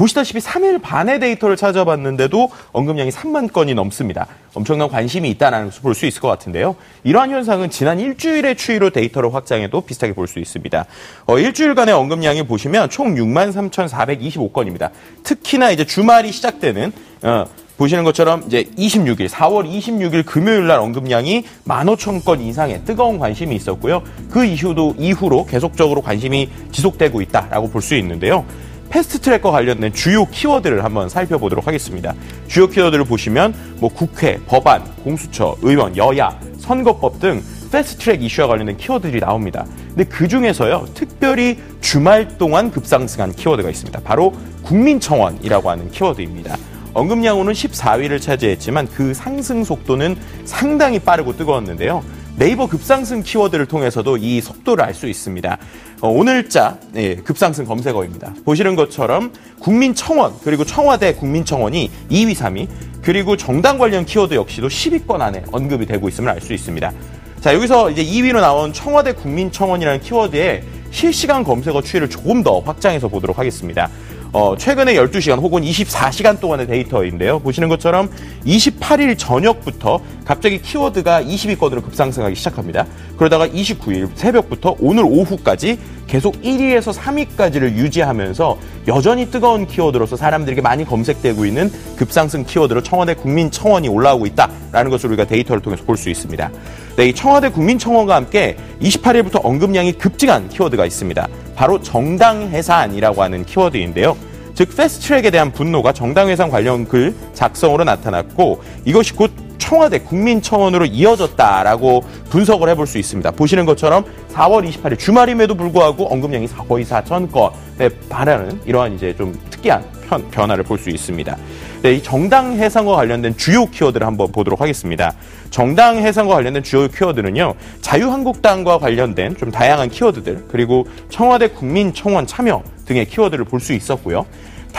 보시다시피 0.00 0.38
3일 0.38 0.80
반의 0.80 1.20
데이터를 1.20 1.58
찾아봤는데도 1.58 2.50
언급량이 2.72 3.10
3만 3.10 3.52
건이 3.52 3.74
넘습니다. 3.74 4.26
엄청난 4.54 4.88
관심이 4.88 5.28
있다는 5.28 5.66
것을 5.66 5.82
볼 5.82 5.94
수 5.94 6.06
있을 6.06 6.22
것 6.22 6.28
같은데요. 6.28 6.74
이러한 7.04 7.30
현상은 7.30 7.68
지난 7.68 8.00
일주일의 8.00 8.56
추이로 8.56 8.90
데이터를 8.90 9.34
확장해도 9.34 9.82
비슷하게 9.82 10.14
볼 10.14 10.26
수 10.26 10.38
있습니다. 10.38 10.86
어, 11.26 11.38
일주일간의 11.38 11.92
언급량이 11.92 12.44
보시면 12.44 12.88
총 12.88 13.14
6만 13.14 13.52
3,425건입니다. 13.52 14.90
특히나 15.22 15.70
이제 15.70 15.84
주말이 15.84 16.32
시작되는 16.32 16.92
어, 17.22 17.44
보시는 17.76 18.04
것처럼 18.04 18.44
이제 18.46 18.64
26일, 18.78 19.28
4월 19.28 19.70
26일 19.70 20.24
금요일 20.24 20.66
날 20.66 20.78
언급량이 20.78 21.44
15,000건 21.66 22.40
이상의 22.40 22.82
뜨거운 22.86 23.18
관심이 23.18 23.54
있었고요. 23.54 24.02
그 24.30 24.44
이후도 24.46 24.94
이후로 24.98 25.44
계속적으로 25.46 26.00
관심이 26.00 26.48
지속되고 26.72 27.20
있다라고 27.20 27.68
볼 27.68 27.82
수 27.82 27.94
있는데요. 27.96 28.46
패스트트랙과 28.90 29.50
관련된 29.50 29.92
주요 29.92 30.26
키워드를 30.26 30.84
한번 30.84 31.08
살펴보도록 31.08 31.66
하겠습니다. 31.66 32.14
주요 32.48 32.66
키워드를 32.68 33.04
보시면 33.04 33.54
뭐 33.78 33.88
국회, 33.88 34.38
법안, 34.46 34.84
공수처, 35.04 35.56
의원, 35.62 35.96
여야, 35.96 36.38
선거법 36.58 37.20
등 37.20 37.42
패스트트랙 37.72 38.22
이슈와 38.22 38.48
관련된 38.48 38.76
키워드들이 38.76 39.20
나옵니다. 39.20 39.64
근데 39.88 40.04
그 40.04 40.28
중에서요, 40.28 40.86
특별히 40.94 41.58
주말 41.80 42.36
동안 42.36 42.70
급상승한 42.70 43.32
키워드가 43.32 43.70
있습니다. 43.70 44.00
바로 44.00 44.32
국민청원이라고 44.62 45.70
하는 45.70 45.90
키워드입니다. 45.90 46.56
언급량으로는 46.92 47.52
14위를 47.52 48.20
차지했지만 48.20 48.88
그 48.88 49.14
상승 49.14 49.62
속도는 49.62 50.16
상당히 50.44 50.98
빠르고 50.98 51.36
뜨거웠는데요. 51.36 52.02
네이버 52.36 52.66
급상승 52.66 53.22
키워드를 53.22 53.66
통해서도 53.66 54.16
이 54.16 54.40
속도를 54.40 54.84
알 54.84 54.94
수 54.94 55.06
있습니다. 55.06 55.58
어, 56.00 56.08
오늘자 56.08 56.78
네, 56.92 57.16
급상승 57.16 57.64
검색어입니다. 57.64 58.34
보시는 58.44 58.76
것처럼 58.76 59.32
국민청원 59.60 60.34
그리고 60.42 60.64
청와대 60.64 61.14
국민청원이 61.14 61.90
2위, 62.10 62.34
3위 62.34 62.68
그리고 63.02 63.36
정당 63.36 63.78
관련 63.78 64.04
키워드 64.04 64.34
역시도 64.34 64.68
10위권 64.68 65.20
안에 65.20 65.44
언급이 65.52 65.86
되고 65.86 66.08
있음을 66.08 66.30
알 66.30 66.40
수 66.40 66.52
있습니다. 66.54 66.92
자 67.40 67.54
여기서 67.54 67.90
이제 67.90 68.04
2위로 68.04 68.40
나온 68.40 68.72
청와대 68.72 69.12
국민청원이라는 69.12 70.00
키워드에 70.00 70.62
실시간 70.90 71.44
검색어 71.44 71.82
추이를 71.82 72.10
조금 72.10 72.42
더 72.42 72.60
확장해서 72.60 73.08
보도록 73.08 73.38
하겠습니다. 73.38 73.88
어, 74.32 74.54
최근에 74.56 74.94
12시간 74.94 75.40
혹은 75.40 75.62
24시간 75.62 76.38
동안의 76.38 76.68
데이터인데요. 76.68 77.40
보시는 77.40 77.68
것처럼 77.68 78.08
28일 78.46 79.18
저녁부터 79.18 80.00
갑자기 80.24 80.62
키워드가 80.62 81.22
20위권으로 81.22 81.82
급상승하기 81.82 82.36
시작합니다. 82.36 82.86
그러다가 83.16 83.48
29일 83.48 84.08
새벽부터 84.14 84.76
오늘 84.78 85.02
오후까지 85.04 85.78
계속 86.06 86.40
1위에서 86.42 86.92
3위까지를 86.92 87.74
유지하면서 87.74 88.58
여전히 88.88 89.30
뜨거운 89.30 89.66
키워드로서 89.66 90.16
사람들에게 90.16 90.60
많이 90.60 90.84
검색되고 90.84 91.44
있는 91.44 91.70
급상승 91.96 92.44
키워드로 92.44 92.82
청와대 92.84 93.14
국민청원이 93.14 93.88
올라오고 93.88 94.26
있다라는 94.26 94.90
것을 94.90 95.08
우리가 95.10 95.24
데이터를 95.24 95.60
통해서 95.60 95.84
볼 95.84 95.96
수 95.96 96.08
있습니다. 96.08 96.50
네, 96.96 97.08
이 97.08 97.12
청와대 97.14 97.50
국민청원과 97.50 98.14
함께 98.14 98.56
28일부터 98.80 99.44
언급량이 99.44 99.92
급증한 99.92 100.48
키워드가 100.48 100.86
있습니다. 100.86 101.28
바로 101.54 101.80
정당 101.82 102.48
해산이라고 102.48 103.22
하는 103.22 103.44
키워드인데요. 103.44 104.16
즉 104.60 104.76
패스트트랙에 104.76 105.30
대한 105.30 105.52
분노가 105.52 105.90
정당 105.90 106.28
해산 106.28 106.50
관련 106.50 106.86
글 106.86 107.14
작성으로 107.32 107.84
나타났고 107.84 108.62
이것이 108.84 109.14
곧 109.14 109.30
청와대 109.56 110.00
국민청원으로 110.00 110.84
이어졌다라고 110.84 112.04
분석을 112.28 112.68
해볼 112.68 112.86
수 112.86 112.98
있습니다. 112.98 113.30
보시는 113.30 113.64
것처럼 113.64 114.04
4월 114.34 114.70
28일 114.70 114.98
주말임에도 114.98 115.54
불구하고 115.54 116.12
언급량이 116.12 116.46
거의 116.68 116.84
4천 116.84 117.32
건에 117.32 117.88
반하는 118.10 118.60
이러한 118.66 118.96
이제 118.96 119.16
좀 119.16 119.34
특이한 119.48 119.82
변화를 120.30 120.64
볼 120.64 120.76
수 120.76 120.90
있습니다. 120.90 121.38
네, 121.82 121.94
이 121.94 122.02
정당 122.02 122.52
해상과 122.52 122.96
관련된 122.96 123.38
주요 123.38 123.64
키워드를 123.64 124.06
한번 124.06 124.30
보도록 124.30 124.60
하겠습니다. 124.60 125.14
정당 125.50 125.96
해상과 125.96 126.34
관련된 126.34 126.62
주요 126.62 126.86
키워드는요, 126.88 127.54
자유한국당과 127.80 128.78
관련된 128.78 129.36
좀 129.38 129.50
다양한 129.50 129.88
키워드들, 129.88 130.44
그리고 130.48 130.86
청와대 131.08 131.48
국민청원 131.48 132.26
참여 132.26 132.62
등의 132.84 133.06
키워드를 133.06 133.44
볼 133.44 133.60
수 133.60 133.72
있었고요. 133.72 134.26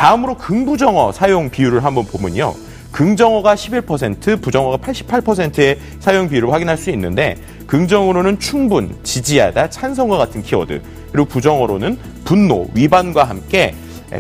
다음으로 0.02 0.34
긍부정어 0.34 1.12
사용 1.12 1.52
비율을 1.52 1.84
한번 1.84 2.06
보면요. 2.06 2.56
긍정어가 2.92 3.54
11%, 3.54 4.42
부정어가 4.42 4.78
88%의 4.78 5.78
사용 6.00 6.28
비율을 6.28 6.52
확인할 6.52 6.76
수 6.76 6.90
있는데 6.90 7.38
긍정어로는 7.68 8.40
충분, 8.40 8.98
지지하다, 9.04 9.70
찬성과 9.70 10.18
같은 10.18 10.42
키워드 10.42 10.82
그리고 11.12 11.28
부정어로는 11.28 12.00
분노, 12.26 12.68
위반과 12.74 13.26
함께 13.26 13.76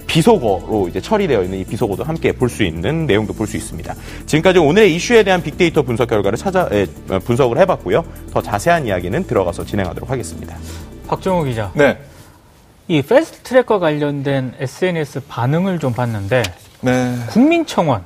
비속어로 0.05 0.87
이제 0.87 1.01
처리되어 1.01 1.41
있는 1.41 1.57
이 1.57 1.63
비속어도 1.65 2.03
함께 2.03 2.31
볼 2.31 2.47
수 2.47 2.63
있는 2.63 3.07
내용도 3.07 3.33
볼 3.33 3.47
수 3.47 3.57
있습니다. 3.57 3.95
지금까지 4.27 4.59
오늘의 4.59 4.95
이슈에 4.95 5.23
대한 5.23 5.41
빅데이터 5.41 5.81
분석 5.81 6.07
결과를 6.09 6.37
찾아 6.37 6.69
에, 6.71 6.85
분석을 7.25 7.57
해봤고요. 7.57 8.05
더 8.31 8.39
자세한 8.39 8.85
이야기는 8.85 9.25
들어가서 9.25 9.65
진행하도록 9.65 10.11
하겠습니다. 10.11 10.55
박정호 11.07 11.43
기자. 11.45 11.71
네. 11.73 11.97
이 12.87 13.01
패스트 13.01 13.39
트랙과 13.43 13.79
관련된 13.79 14.53
SNS 14.59 15.21
반응을 15.27 15.79
좀 15.79 15.93
봤는데 15.93 16.43
네. 16.81 17.15
국민청원 17.29 18.03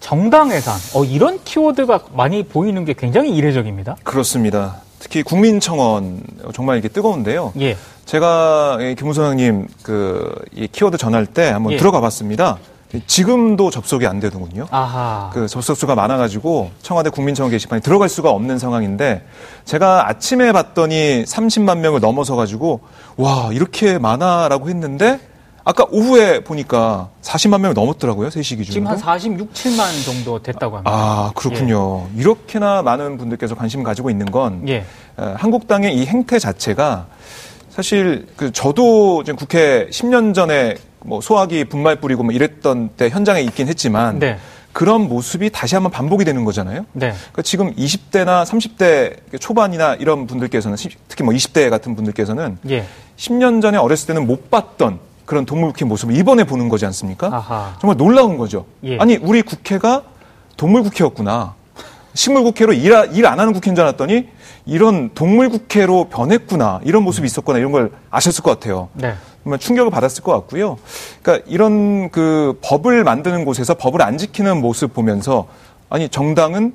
정당 0.00 0.50
해산 0.50 0.74
어, 0.94 1.04
이런 1.04 1.42
키워드가 1.42 2.00
많이 2.14 2.42
보이는 2.44 2.84
게 2.84 2.92
굉장히 2.92 3.34
이례적입니다. 3.34 3.96
그렇습니다. 4.04 4.76
특히 4.98 5.22
국민청원 5.22 6.22
정말 6.54 6.78
이게 6.78 6.88
뜨거운데요. 6.88 7.52
예. 7.60 7.76
제가 8.04 8.78
김무성님 8.96 9.68
그 9.82 10.34
키워드 10.72 10.96
전할 10.96 11.26
때 11.26 11.48
한번 11.50 11.72
예. 11.72 11.76
들어가 11.76 12.00
봤습니다. 12.00 12.58
지금도 13.06 13.70
접속이 13.70 14.06
안 14.06 14.18
되더군요. 14.20 14.66
아하. 14.70 15.30
그 15.32 15.46
접속수가 15.46 15.94
많아가지고 15.94 16.70
청와대 16.82 17.10
국민청원 17.10 17.50
게시판에 17.50 17.80
들어갈 17.80 18.08
수가 18.08 18.30
없는 18.30 18.58
상황인데 18.58 19.24
제가 19.64 20.08
아침에 20.08 20.52
봤더니 20.52 21.24
30만 21.24 21.78
명을 21.78 22.00
넘어서 22.00 22.34
가지고 22.34 22.80
와 23.16 23.50
이렇게 23.52 23.98
많아라고 23.98 24.70
했는데 24.70 25.20
아까 25.64 25.84
오후에 25.90 26.44
보니까 26.44 27.10
40만 27.20 27.60
명이 27.60 27.74
넘었더라고요, 27.74 28.30
3시 28.30 28.56
기준으로. 28.56 28.72
지금 28.72 28.86
한 28.86 28.96
46, 28.96 29.52
7만 29.52 30.04
정도 30.06 30.42
됐다고 30.42 30.76
합니다. 30.76 30.90
아, 30.90 31.30
그렇군요. 31.34 32.06
예. 32.16 32.20
이렇게나 32.20 32.80
많은 32.80 33.18
분들께서 33.18 33.54
관심 33.54 33.80
을 33.80 33.84
가지고 33.84 34.08
있는 34.08 34.30
건 34.30 34.66
예. 34.66 34.86
한국당의 35.18 35.94
이 35.94 36.06
행태 36.06 36.38
자체가 36.38 37.06
사실 37.68 38.26
그 38.36 38.50
저도 38.50 39.24
지금 39.24 39.36
국회 39.36 39.88
10년 39.90 40.32
전에 40.32 40.76
뭐 41.04 41.20
소화기 41.20 41.64
분말 41.64 41.96
뿌리고 41.96 42.22
뭐 42.22 42.32
이랬던 42.32 42.90
때 42.96 43.08
현장에 43.08 43.40
있긴 43.42 43.68
했지만 43.68 44.18
네. 44.18 44.38
그런 44.72 45.08
모습이 45.08 45.50
다시 45.50 45.74
한번 45.74 45.90
반복이 45.90 46.24
되는 46.24 46.44
거잖아요. 46.44 46.84
네. 46.92 47.08
그러니까 47.12 47.42
지금 47.42 47.74
20대나 47.74 48.44
30대 48.44 49.40
초반이나 49.40 49.94
이런 49.94 50.26
분들께서는 50.26 50.76
특히 51.08 51.24
뭐 51.24 51.32
20대 51.34 51.68
같은 51.70 51.96
분들께서는 51.96 52.58
예. 52.70 52.84
10년 53.16 53.60
전에 53.62 53.78
어렸을 53.78 54.06
때는 54.08 54.26
못 54.26 54.50
봤던 54.50 54.98
그런 55.24 55.44
동물국회 55.44 55.84
모습을 55.84 56.14
이번에 56.16 56.44
보는 56.44 56.68
거지 56.68 56.86
않습니까? 56.86 57.26
아하. 57.28 57.76
정말 57.80 57.96
놀라운 57.96 58.38
거죠. 58.38 58.66
예. 58.84 58.98
아니 58.98 59.16
우리 59.16 59.42
국회가 59.42 60.02
동물국회였구나. 60.56 61.54
식물국회로 62.14 62.72
일 62.72 62.94
안 63.26 63.38
하는 63.40 63.52
국회인 63.52 63.74
줄 63.74 63.84
알았더니 63.84 64.28
이런 64.66 65.10
동물국회로 65.14 66.08
변했구나 66.08 66.80
이런 66.84 67.02
모습이 67.04 67.26
있었거나 67.26 67.58
이런 67.58 67.72
걸 67.72 67.90
아셨을 68.10 68.42
것 68.42 68.58
같아요. 68.58 68.88
네. 68.94 69.14
충격을 69.58 69.90
받았을 69.90 70.22
것 70.22 70.32
같고요. 70.32 70.78
그러니까 71.22 71.44
이런 71.48 72.10
그 72.10 72.58
법을 72.62 73.04
만드는 73.04 73.44
곳에서 73.44 73.74
법을 73.74 74.02
안 74.02 74.18
지키는 74.18 74.60
모습 74.60 74.92
보면서 74.94 75.46
아니 75.88 76.08
정당은 76.08 76.74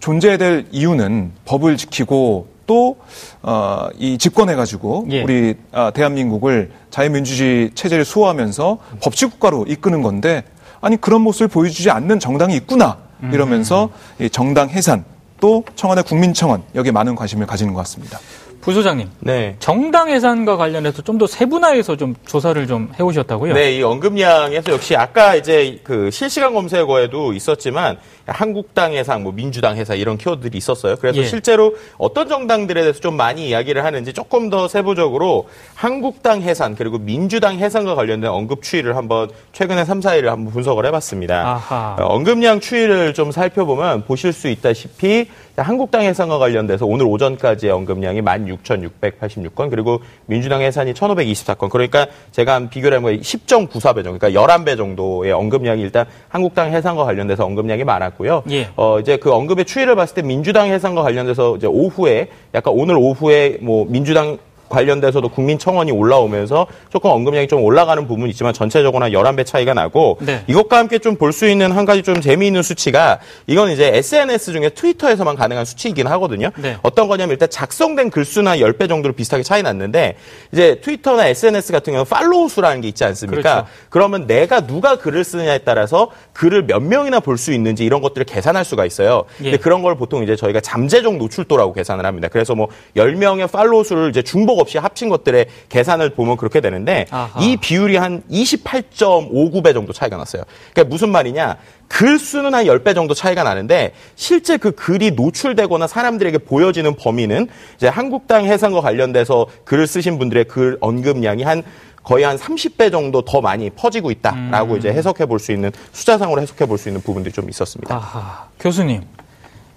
존재해야 0.00 0.36
될 0.36 0.66
이유는 0.70 1.32
법을 1.44 1.76
지키고 1.76 2.52
또, 2.66 2.96
어, 3.42 3.88
이 3.98 4.18
집권해가지고 4.18 5.08
예. 5.10 5.22
우리 5.22 5.56
아, 5.72 5.90
대한민국을 5.90 6.70
자유민주주의 6.90 7.70
체제를 7.74 8.04
수호하면서 8.04 8.78
법치국가로 9.02 9.66
이끄는 9.68 10.02
건데 10.02 10.44
아니 10.80 10.96
그런 10.96 11.22
모습을 11.22 11.48
보여주지 11.48 11.90
않는 11.90 12.20
정당이 12.20 12.54
있구나 12.56 12.98
이러면서 13.32 13.90
음. 14.20 14.24
이 14.24 14.30
정당 14.30 14.68
해산 14.68 15.04
또 15.40 15.64
청와대 15.74 16.02
국민청원 16.02 16.62
여기에 16.74 16.92
많은 16.92 17.14
관심을 17.14 17.46
가지는 17.46 17.72
것 17.72 17.80
같습니다. 17.80 18.18
부소장님. 18.62 19.08
네. 19.20 19.56
정당 19.58 20.08
해산과 20.08 20.56
관련해서 20.56 21.02
좀 21.02 21.18
더 21.18 21.26
세분화해서 21.26 21.96
좀 21.96 22.14
조사를 22.26 22.66
좀 22.66 22.90
해오셨다고요? 22.98 23.52
네, 23.52 23.76
이 23.76 23.82
언급량에서 23.82 24.72
역시 24.72 24.96
아까 24.96 25.34
이제 25.36 25.78
그 25.84 26.10
실시간 26.10 26.54
검색어에도 26.54 27.34
있었지만 27.34 27.98
한국당 28.26 28.92
해상, 28.94 29.22
뭐 29.24 29.32
민주당 29.32 29.76
해상 29.76 29.98
이런 29.98 30.16
키워드들이 30.16 30.56
있었어요. 30.56 30.96
그래서 30.96 31.18
예. 31.18 31.24
실제로 31.24 31.74
어떤 31.98 32.28
정당들에 32.28 32.80
대해서 32.80 33.00
좀 33.00 33.16
많이 33.16 33.48
이야기를 33.48 33.84
하는지 33.84 34.12
조금 34.12 34.48
더 34.48 34.68
세부적으로 34.68 35.48
한국당 35.74 36.40
해산 36.42 36.76
그리고 36.76 36.98
민주당 36.98 37.58
해산과 37.58 37.94
관련된 37.94 38.30
언급 38.30 38.62
추이를 38.62 38.96
한번 38.96 39.28
최근에 39.52 39.84
3, 39.84 40.00
4일을 40.00 40.26
한번 40.26 40.52
분석을 40.52 40.86
해봤습니다. 40.86 41.46
아하. 41.46 41.96
어, 41.98 42.06
언급량 42.14 42.60
추이를 42.60 43.12
좀 43.12 43.32
살펴보면 43.32 44.04
보실 44.04 44.32
수 44.32 44.48
있다시피 44.48 45.26
한국당 45.56 46.02
해산과 46.02 46.38
관련돼서 46.38 46.86
오늘 46.86 47.06
오전까지의 47.06 47.72
언급량이 47.72 48.22
16,686건 48.56 49.70
그리고 49.70 50.00
민주당 50.26 50.62
해산이 50.62 50.92
1,524건 50.94 51.70
그러니까 51.70 52.06
제가 52.30 52.54
한 52.54 52.70
비교를 52.70 52.98
해보면 52.98 53.20
10.94배 53.20 54.04
정도 54.04 54.18
그러니까 54.18 54.30
11배 54.30 54.76
정도의 54.76 55.32
언급량이 55.32 55.82
일단 55.82 56.06
한국당 56.28 56.72
해산과 56.72 57.04
관련돼서 57.04 57.44
언급량이 57.44 57.84
많았고요. 57.84 58.42
예. 58.50 58.68
어 58.76 59.00
이제 59.00 59.16
그 59.16 59.32
언급의 59.32 59.64
추이를 59.64 59.94
봤을 59.96 60.14
때 60.14 60.22
민주당 60.22 60.68
해산과 60.68 61.02
관련돼서 61.02 61.56
이제 61.56 61.66
오후에 61.66 62.28
약간 62.54 62.74
오늘 62.74 62.96
오후에 62.96 63.58
뭐 63.60 63.86
민주당 63.88 64.38
관련돼서도 64.72 65.28
국민청원이 65.28 65.92
올라오면서 65.92 66.66
조금 66.90 67.10
언급량이 67.10 67.46
좀 67.46 67.62
올라가는 67.62 68.06
부분이 68.06 68.30
있지만 68.30 68.52
전체적으로 68.52 69.04
한 69.04 69.12
11배 69.12 69.44
차이가 69.46 69.74
나고 69.74 70.16
네. 70.20 70.42
이것과 70.46 70.78
함께 70.78 70.98
좀 70.98 71.16
볼 71.16 71.32
수 71.32 71.46
있는 71.48 71.70
한 71.72 71.84
가지 71.84 72.02
좀 72.02 72.20
재미있는 72.20 72.62
수치가 72.62 73.18
이건 73.46 73.70
이제 73.70 73.88
SNS 73.94 74.52
중에 74.52 74.70
트위터에서만 74.70 75.36
가능한 75.36 75.64
수치이긴 75.64 76.06
하거든요. 76.08 76.50
네. 76.56 76.76
어떤 76.82 77.06
거냐면 77.06 77.32
일단 77.32 77.48
작성된 77.50 78.10
글수나 78.10 78.56
10배 78.56 78.88
정도로 78.88 79.14
비슷하게 79.14 79.42
차이 79.42 79.62
났는데 79.62 80.16
이제 80.52 80.80
트위터나 80.80 81.26
SNS 81.26 81.72
같은 81.72 81.92
경우는 81.92 82.08
팔로우 82.08 82.48
수라는 82.48 82.80
게 82.80 82.88
있지 82.88 83.04
않습니까? 83.04 83.40
그렇죠. 83.42 83.66
그러면 83.90 84.26
내가 84.26 84.66
누가 84.66 84.96
글을 84.96 85.22
쓰느냐에 85.24 85.58
따라서 85.58 86.10
글을 86.32 86.64
몇 86.66 86.80
명이나 86.82 87.20
볼 87.20 87.36
수 87.36 87.52
있는지 87.52 87.84
이런 87.84 88.00
것들을 88.02 88.24
계산할 88.24 88.64
수가 88.64 88.84
있어요. 88.86 89.24
예. 89.40 89.44
근데 89.44 89.56
그런 89.56 89.82
걸 89.82 89.96
보통 89.96 90.22
이제 90.22 90.36
저희가 90.36 90.60
잠재적 90.60 91.16
노출도라고 91.16 91.72
계산을 91.72 92.06
합니다. 92.06 92.28
그래서 92.30 92.54
뭐 92.54 92.68
10명의 92.96 93.50
팔로우 93.50 93.82
수를 93.84 94.10
이제 94.10 94.22
중복 94.22 94.60
없이 94.62 94.78
합친 94.78 95.10
것들의 95.10 95.46
계산을 95.68 96.10
보면 96.14 96.38
그렇게 96.38 96.60
되는데 96.62 97.04
아하. 97.10 97.38
이 97.42 97.58
비율이 97.58 97.96
한 97.98 98.22
28.59배 98.30 99.74
정도 99.74 99.92
차이가 99.92 100.16
났어요. 100.16 100.42
그러니까 100.72 100.90
무슨 100.90 101.10
말이냐? 101.10 101.56
글 101.88 102.18
수는 102.18 102.54
한 102.54 102.64
10배 102.64 102.94
정도 102.94 103.12
차이가 103.12 103.42
나는데 103.42 103.92
실제 104.16 104.56
그 104.56 104.70
글이 104.72 105.10
노출되거나 105.10 105.86
사람들에게 105.86 106.38
보여지는 106.38 106.96
범위는 106.96 107.48
이제 107.76 107.86
한국당 107.88 108.46
해상과 108.46 108.80
관련돼서 108.80 109.46
글을 109.64 109.86
쓰신 109.86 110.18
분들의 110.18 110.44
글 110.44 110.78
언급량이 110.80 111.42
한 111.42 111.62
거의 112.02 112.24
한 112.24 112.36
30배 112.36 112.90
정도 112.90 113.22
더 113.22 113.40
많이 113.40 113.70
퍼지고 113.70 114.10
있다라고 114.10 114.72
음. 114.74 114.78
이제 114.78 114.88
해석해 114.92 115.26
볼 115.26 115.38
수 115.38 115.52
있는 115.52 115.70
숫자상으로 115.92 116.40
해석해 116.40 116.66
볼 116.66 116.78
수 116.78 116.88
있는 116.88 117.00
부분들이 117.02 117.32
좀 117.32 117.48
있었습니다. 117.48 117.94
아하. 117.94 118.48
교수님, 118.58 119.02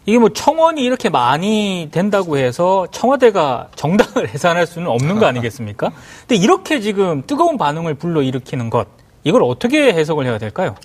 이게 0.06 0.20
뭐 0.20 0.30
청원이 0.30 0.84
이렇게 0.84 1.10
많이 1.10 1.90
된다고 1.92 2.38
해서 2.38 2.88
청와대가 2.92 3.70
정당을 3.76 4.30
해산할 4.34 4.68
수는 4.68 4.88
없는 4.88 5.20
거 5.20 5.26
아니겠습니까? 5.26 5.92
근데 6.28 6.36
이렇게 6.36 6.80
지금 6.80 7.24
뜨거운 7.26 7.58
반응을 7.58 7.96
불러일으키는 7.96 8.70
것, 8.70 8.88
이걸 9.24 9.42
어떻게 9.44 9.92
해석을 9.94 10.26
해야 10.26 10.38
될까요? 10.38 10.76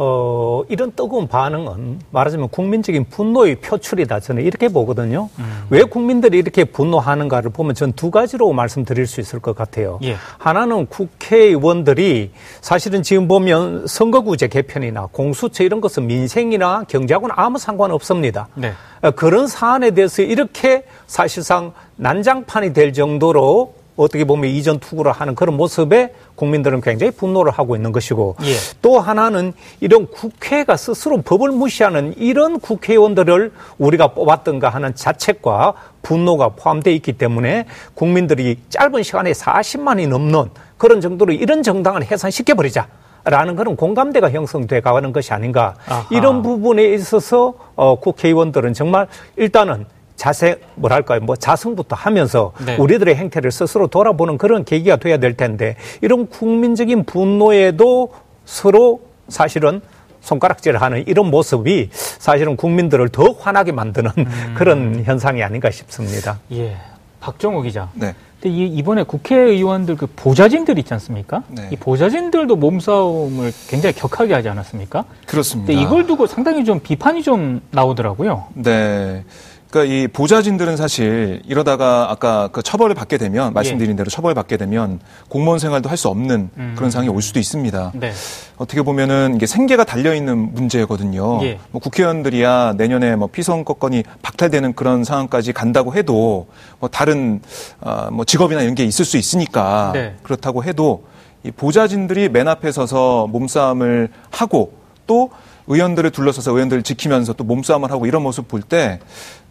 어, 0.00 0.62
이런 0.68 0.92
뜨거운 0.92 1.26
반응은 1.26 2.00
말하자면 2.12 2.50
국민적인 2.50 3.06
분노의 3.10 3.56
표출이다. 3.56 4.20
저는 4.20 4.44
이렇게 4.44 4.68
보거든요. 4.68 5.28
음. 5.40 5.64
왜 5.70 5.82
국민들이 5.82 6.38
이렇게 6.38 6.64
분노하는가를 6.64 7.50
보면 7.50 7.74
전 7.74 7.92
두 7.98 8.12
가지로 8.12 8.52
말씀드릴 8.52 9.08
수 9.08 9.20
있을 9.20 9.40
것 9.40 9.56
같아요. 9.56 9.98
예. 10.04 10.14
하나는 10.38 10.86
국회의원들이 10.86 12.30
사실은 12.60 13.02
지금 13.02 13.26
보면 13.26 13.88
선거구제 13.88 14.46
개편이나 14.48 15.08
공수처 15.10 15.64
이런 15.64 15.80
것은 15.80 16.06
민생이나 16.06 16.84
경제하고는 16.86 17.34
아무 17.36 17.58
상관 17.58 17.90
없습니다. 17.90 18.46
네. 18.54 18.72
어, 19.02 19.10
그런 19.10 19.48
사안에 19.48 19.90
대해서 19.92 20.22
이렇게 20.22 20.84
사실상 21.08 21.72
난장판이 21.96 22.72
될 22.72 22.92
정도로 22.92 23.74
어떻게 23.98 24.24
보면 24.24 24.50
이전 24.50 24.78
투구를 24.78 25.12
하는 25.12 25.34
그런 25.34 25.56
모습에 25.56 26.14
국민들은 26.36 26.80
굉장히 26.80 27.10
분노를 27.10 27.52
하고 27.52 27.74
있는 27.74 27.90
것이고 27.90 28.36
예. 28.44 28.54
또 28.80 29.00
하나는 29.00 29.52
이런 29.80 30.06
국회가 30.06 30.76
스스로 30.76 31.20
법을 31.20 31.50
무시하는 31.50 32.14
이런 32.16 32.60
국회의원들을 32.60 33.52
우리가 33.78 34.14
뽑았던가 34.14 34.68
하는 34.68 34.94
자책과 34.94 35.74
분노가 36.02 36.50
포함되어 36.50 36.92
있기 36.94 37.14
때문에 37.14 37.66
국민들이 37.94 38.58
짧은 38.70 39.02
시간에 39.02 39.32
40만이 39.32 40.08
넘는 40.08 40.44
그런 40.78 41.00
정도로 41.00 41.32
이런 41.32 41.62
정당을 41.62 42.04
해산시켜버리자. 42.04 42.86
라는 43.24 43.56
그런 43.56 43.76
공감대가 43.76 44.30
형성돼 44.30 44.80
가는 44.80 45.12
것이 45.12 45.34
아닌가. 45.34 45.74
아하. 45.86 46.06
이런 46.10 46.40
부분에 46.40 46.84
있어서 46.94 47.52
어, 47.74 47.96
국회의원들은 47.96 48.72
정말 48.72 49.06
일단은 49.36 49.84
자세 50.18 50.60
뭐랄까요 50.74 51.20
뭐 51.20 51.36
자성부터 51.36 51.94
하면서 51.94 52.52
네. 52.66 52.76
우리들의 52.76 53.14
행태를 53.14 53.52
스스로 53.52 53.86
돌아보는 53.86 54.36
그런 54.36 54.64
계기가 54.64 54.96
돼야 54.96 55.16
될 55.16 55.36
텐데 55.36 55.76
이런 56.02 56.26
국민적인 56.26 57.04
분노에도 57.04 58.12
서로 58.44 59.00
사실은 59.28 59.80
손가락질을 60.20 60.82
하는 60.82 61.04
이런 61.06 61.30
모습이 61.30 61.90
사실은 61.92 62.56
국민들을 62.56 63.08
더 63.10 63.30
화나게 63.30 63.70
만드는 63.70 64.10
음. 64.18 64.54
그런 64.58 65.04
현상이 65.04 65.42
아닌가 65.42 65.70
싶습니다. 65.70 66.40
예. 66.50 66.76
박정호 67.20 67.62
기자. 67.62 67.88
네. 67.94 68.14
근데 68.40 68.56
이, 68.56 68.82
번에 68.84 69.02
국회의원들 69.02 69.96
그 69.96 70.06
보좌진들 70.14 70.78
있지 70.78 70.94
않습니까? 70.94 71.42
네. 71.48 71.70
이 71.72 71.76
보좌진들도 71.76 72.54
몸싸움을 72.54 73.52
굉장히 73.68 73.94
격하게 73.96 74.34
하지 74.34 74.48
않았습니까? 74.48 75.04
그렇습니다. 75.26 75.66
근데 75.66 75.82
이걸 75.82 76.06
두고 76.06 76.28
상당히 76.28 76.64
좀 76.64 76.78
비판이 76.78 77.24
좀 77.24 77.60
나오더라고요. 77.72 78.46
네. 78.54 79.24
그러니까 79.70 79.94
이 79.94 80.08
보좌진들은 80.08 80.78
사실 80.78 81.42
이러다가 81.46 82.10
아까 82.10 82.48
그 82.48 82.62
처벌을 82.62 82.94
받게 82.94 83.18
되면 83.18 83.52
말씀드린 83.52 83.92
예. 83.92 83.96
대로 83.96 84.08
처벌을 84.08 84.34
받게 84.34 84.56
되면 84.56 84.98
공무원 85.28 85.58
생활도 85.58 85.90
할 85.90 85.98
수 85.98 86.06
없는 86.08 86.50
음. 86.56 86.74
그런 86.76 86.92
상황이 86.92 87.08
올 87.10 87.20
수도 87.20 87.40
있습니다. 87.40 87.92
네. 87.96 88.12
어떻게 88.56 88.82
보면은 88.82 89.34
이게 89.34 89.46
생계가 89.46 89.82
달려 89.82 90.14
있는 90.14 90.54
문제거든요. 90.54 91.40
예. 91.42 91.58
뭐 91.72 91.80
국회의원들이야 91.80 92.74
내년에 92.78 93.16
뭐 93.16 93.26
피선거권이 93.26 94.04
박탈되는 94.22 94.74
그런 94.74 95.02
상황까지 95.02 95.52
간다고 95.52 95.94
해도 95.94 96.46
뭐 96.78 96.88
다른 96.88 97.40
어, 97.80 98.08
뭐 98.12 98.24
직업이나 98.24 98.62
이런 98.62 98.76
게 98.76 98.84
있을 98.84 99.04
수 99.04 99.16
있으니까 99.16 99.90
네. 99.92 100.14
그렇다고 100.22 100.62
해도 100.62 101.04
이 101.44 101.50
보좌진들이 101.50 102.28
맨 102.28 102.46
앞에 102.46 102.70
서서 102.70 103.26
몸싸움을 103.26 104.08
하고 104.30 104.72
또 105.08 105.30
의원들을 105.66 106.10
둘러서서 106.12 106.52
의원들을 106.52 106.82
지키면서 106.82 107.32
또 107.34 107.44
몸싸움을 107.44 107.90
하고 107.90 108.06
이런 108.06 108.22
모습 108.22 108.48
볼 108.48 108.62
때 108.62 109.00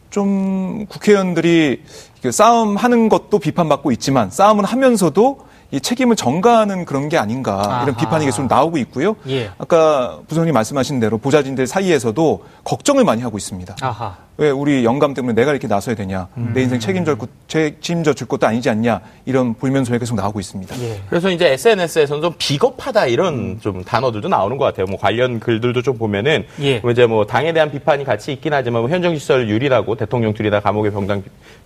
좀 0.10 0.86
국회의원들이 0.88 1.84
싸움하는 2.32 3.10
것도 3.10 3.40
비판받고 3.40 3.92
있지만 3.92 4.30
싸움을 4.32 4.66
하면서도 4.66 5.40
이 5.72 5.82
책임을 5.82 6.16
전가하는 6.16 6.86
그런 6.86 7.10
게 7.10 7.18
아닌가 7.18 7.62
아하. 7.66 7.84
이런 7.84 7.96
비판이 7.98 8.26
계속 8.26 8.48
나오고 8.48 8.78
있고요. 8.78 9.18
예. 9.28 9.50
아까 9.58 10.20
부장님 10.28 10.54
말씀하신 10.54 11.00
대로 11.00 11.18
보좌진들 11.18 11.68
사이에서도 11.68 12.44
걱정을 12.64 13.04
많이 13.04 13.22
하고 13.22 13.38
있습니다. 13.38 13.76
아하. 13.82 14.16
왜 14.38 14.52
우리 14.52 14.86
영감 14.86 15.14
때문에 15.16 15.34
내가 15.34 15.52
이렇게 15.52 15.68
나서야 15.68 15.96
되냐? 15.96 16.28
음. 16.38 16.52
내 16.54 16.62
인생 16.62 16.80
책임져 16.80 17.18
책임져 17.48 18.14
줄 18.14 18.28
것도 18.28 18.46
아니지 18.46 18.70
않냐? 18.70 19.02
이런 19.26 19.56
불면 19.56 19.84
소리 19.84 19.98
계속 19.98 20.16
나오고 20.16 20.40
있습니다. 20.40 20.80
예. 20.80 21.02
그래서 21.10 21.30
이제 21.32 21.52
SNS에서는 21.54 22.22
좀 22.22 22.34
비겁하다 22.38 23.08
이런 23.08 23.34
음. 23.34 23.60
좀 23.60 23.84
단어들도 23.84 24.30
나오는 24.30 24.58
것 24.58 24.66
같아요. 24.66 24.86
뭐 24.86 24.98
관련 25.00 25.40
글들도 25.40 25.82
좀 25.82 25.98
보면은 25.98 26.46
예. 26.62 26.80
뭐 26.80 26.92
이제 26.92 27.08
뭐 27.08 27.26
당에 27.26 27.52
대한 27.52 27.72
비판이 27.72 28.06
같이 28.06 28.32
있긴 28.32 28.54
하지만 28.54 28.84
뭐 28.84 28.92
현정 28.92 29.18
시설 29.18 29.50
유리라고 29.50 29.96
대통령 29.96 30.34
둘이 30.34 30.50
다 30.52 30.60
감옥에 30.62 30.92
병당 30.92 31.24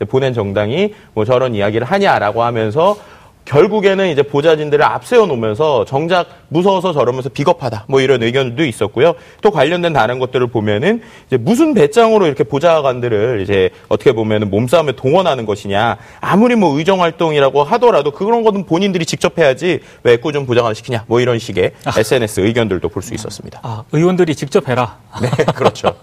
보낸 0.08 0.34
정당이 0.34 0.94
뭐 1.14 1.26
저런 1.26 1.54
이야기를 1.54 1.86
하냐라고 1.86 2.42
하면서 2.42 2.96
결국에는 3.52 4.08
이제 4.08 4.24
보좌진들을 4.24 4.82
앞세워 4.84 5.26
놓으면서 5.26 5.84
정작 5.84 6.28
무서워서 6.48 6.94
저러면서 6.94 7.28
비겁하다 7.28 7.84
뭐 7.90 8.00
이런 8.00 8.24
의견도 8.24 8.64
있었고요. 8.64 9.14
또 9.42 9.52
관련된 9.52 9.92
다른 9.92 10.20
것들을 10.20 10.48
보면은 10.48 11.02
이제 11.28 11.36
무슨 11.36 11.74
배짱으로 11.74 12.28
이렇게 12.28 12.46
보좌관들을 12.46 13.42
이제 13.42 13.70
어떻게 13.90 14.14
보면은 14.14 14.50
몸싸움에 14.50 14.94
동원하는 14.94 15.46
것이냐 15.46 15.98
아무리 16.22 16.56
뭐 16.56 16.78
의정 16.78 17.02
활동이라고 17.02 17.66
하더라도 17.66 18.12
그런 18.12 18.44
거는 18.44 18.66
본인들이 18.66 19.06
직접 19.06 19.38
해야지 19.38 19.82
왜 20.04 20.16
꾸준 20.16 20.46
보좌관을 20.46 20.74
시키냐 20.74 21.04
뭐 21.08 21.20
이런 21.20 21.38
식의 21.38 21.74
아. 21.84 21.92
SNS 21.98 22.40
의견들도 22.40 22.88
볼 22.88 23.02
수 23.02 23.16
있었습니다. 23.16 23.60
아 23.64 23.84
의원들이 23.92 24.36
직접 24.36 24.70
해라. 24.70 24.98
네 25.22 25.28
그렇죠. 25.56 25.94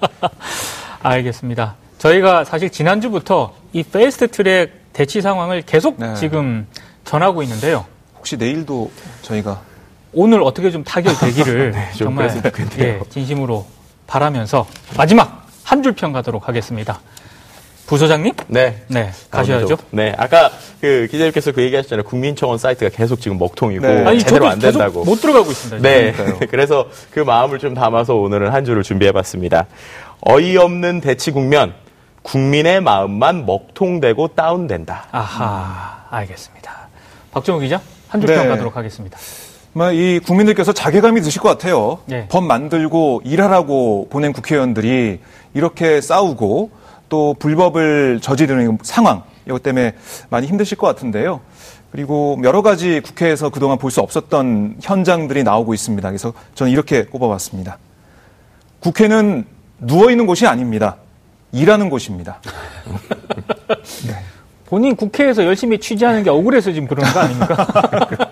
알겠습니다. 1.00 1.76
저희가 1.98 2.42
사실 2.44 2.68
지난주부터 2.70 3.54
이 3.72 3.84
패스트 3.84 4.28
트랙 4.28 4.72
대치 4.92 5.22
상황을 5.22 5.62
계속 5.62 5.94
네. 5.98 6.12
지금 6.16 6.66
전하고 7.08 7.42
있는데요. 7.42 7.86
혹시 8.16 8.36
내일도 8.36 8.90
저희가 9.22 9.60
오늘 10.12 10.42
어떻게 10.42 10.70
좀 10.70 10.84
타결되기를 10.84 11.70
네, 11.72 11.90
정말 11.96 12.30
예, 12.78 13.00
진심으로 13.08 13.66
바라면서 14.06 14.66
마지막 14.96 15.46
한 15.64 15.82
줄 15.82 15.94
평 15.94 16.12
가도록 16.12 16.48
하겠습니다. 16.48 17.00
부소장님? 17.86 18.34
네. 18.48 18.82
네. 18.88 19.10
가셔야죠. 19.30 19.78
네. 19.92 20.12
아까 20.18 20.50
그 20.82 21.08
기자님께서 21.10 21.52
그 21.52 21.62
얘기 21.62 21.74
하셨잖아요. 21.76 22.04
국민청원 22.04 22.58
사이트가 22.58 22.94
계속 22.94 23.18
지금 23.20 23.38
먹통이고 23.38 23.86
네. 23.86 24.04
아니, 24.04 24.18
제대로 24.18 24.46
안 24.48 24.58
된다고. 24.58 25.04
못 25.04 25.16
들어가고 25.22 25.50
있습니다. 25.50 25.88
네. 25.88 26.12
그래서 26.50 26.88
그 27.10 27.20
마음을 27.20 27.58
좀 27.58 27.72
담아서 27.72 28.14
오늘은 28.16 28.52
한 28.52 28.66
줄을 28.66 28.82
준비해 28.82 29.10
봤습니다. 29.12 29.66
어이없는 30.20 31.00
대치 31.00 31.30
국면, 31.30 31.72
국민의 32.22 32.82
마음만 32.82 33.46
먹통되고 33.46 34.28
다운된다. 34.28 35.06
아하, 35.10 36.04
알겠습니다. 36.10 36.87
박정우 37.38 37.60
기자, 37.60 37.80
한 38.08 38.20
줄평 38.20 38.44
네. 38.44 38.48
가도록 38.48 38.76
하겠습니다. 38.76 39.16
이 39.92 40.18
국민들께서 40.26 40.72
자괴감이 40.72 41.20
드실 41.20 41.40
것 41.40 41.48
같아요. 41.50 42.00
네. 42.06 42.26
법 42.28 42.42
만들고 42.44 43.22
일하라고 43.24 44.08
보낸 44.10 44.32
국회의원들이 44.32 45.20
이렇게 45.54 46.00
싸우고 46.00 46.70
또 47.08 47.36
불법을 47.38 48.18
저지르는 48.20 48.78
상황, 48.82 49.22
이것 49.46 49.62
때문에 49.62 49.94
많이 50.30 50.48
힘드실 50.48 50.76
것 50.76 50.88
같은데요. 50.88 51.40
그리고 51.92 52.38
여러 52.42 52.60
가지 52.60 53.00
국회에서 53.00 53.50
그동안 53.50 53.78
볼 53.78 53.92
수 53.92 54.00
없었던 54.00 54.78
현장들이 54.82 55.44
나오고 55.44 55.74
있습니다. 55.74 56.08
그래서 56.08 56.32
저는 56.56 56.72
이렇게 56.72 57.04
꼽아봤습니다. 57.04 57.78
국회는 58.80 59.46
누워 59.78 60.10
있는 60.10 60.26
곳이 60.26 60.46
아닙니다. 60.46 60.96
일하는 61.52 61.88
곳입니다. 61.88 62.40
네. 64.06 64.16
본인 64.68 64.94
국회에서 64.96 65.44
열심히 65.46 65.78
취재하는 65.78 66.22
게 66.22 66.28
억울해서 66.28 66.72
지금 66.72 66.86
그러는 66.86 67.10
거 67.10 67.20
아닙니까? 67.20 67.66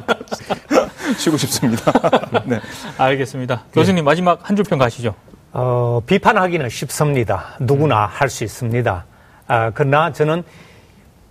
쉬고 1.16 1.38
싶습니다. 1.38 1.90
네. 2.44 2.60
알겠습니다. 2.98 3.62
교수님 3.72 4.04
마지막 4.04 4.38
한 4.48 4.54
줄 4.54 4.62
평 4.68 4.78
가시죠. 4.78 5.14
어, 5.54 6.02
비판하기는 6.06 6.68
쉽습니다. 6.68 7.56
누구나 7.58 8.04
음. 8.04 8.08
할수 8.12 8.44
있습니다. 8.44 9.04
아, 9.48 9.70
그러나 9.74 10.12
저는 10.12 10.42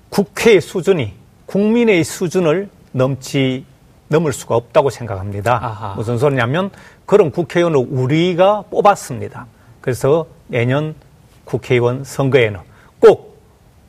국회의 0.09 0.59
수준이 0.59 1.13
국민의 1.45 2.03
수준을 2.03 2.69
넘지 2.91 3.63
넘을 4.07 4.33
수가 4.33 4.55
없다고 4.55 4.89
생각합니다. 4.89 5.59
아하. 5.61 5.93
무슨 5.95 6.17
소리냐면 6.17 6.71
그런 7.05 7.29
국회의원을 7.29 7.85
우리가 7.91 8.63
뽑았습니다. 8.71 9.45
그래서 9.81 10.25
내년 10.47 10.95
국회의원 11.43 12.03
선거에는 12.03 12.59
꼭 12.99 13.37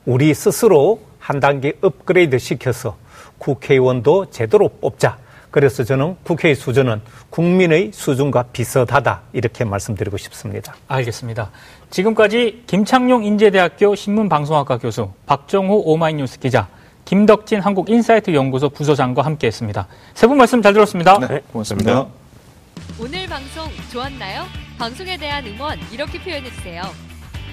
우리 0.05 0.35
스스로 0.35 1.06
한 1.27 1.41
단계 1.41 1.73
업그레이드 1.81 2.37
시켜서 2.37 2.95
국회의원도 3.37 4.29
제대로 4.31 4.69
뽑자. 4.69 5.17
그래서 5.51 5.83
저는 5.83 6.15
국회의 6.23 6.55
수준은 6.55 7.01
국민의 7.29 7.91
수준과 7.93 8.43
비슷하다 8.53 9.23
이렇게 9.33 9.65
말씀드리고 9.65 10.15
싶습니다. 10.15 10.75
알겠습니다. 10.87 11.51
지금까지 11.89 12.63
김창룡 12.65 13.25
인제대학교 13.25 13.93
신문방송학과 13.95 14.77
교수, 14.77 15.11
박정호 15.25 15.81
오마이뉴스 15.91 16.39
기자, 16.39 16.69
김덕진 17.03 17.59
한국인사이트 17.59 18.33
연구소 18.33 18.69
부소장과 18.69 19.23
함께했습니다. 19.23 19.85
세 20.13 20.27
분 20.27 20.37
말씀 20.37 20.61
잘 20.61 20.71
들었습니다. 20.71 21.19
네, 21.27 21.41
고맙습니다. 21.51 22.07
오늘 23.01 23.27
방송 23.27 23.65
좋았나요? 23.91 24.45
방송에 24.79 25.17
대한 25.17 25.45
응원 25.45 25.77
이렇게 25.91 26.21
표현해 26.21 26.49
주세요. 26.51 26.83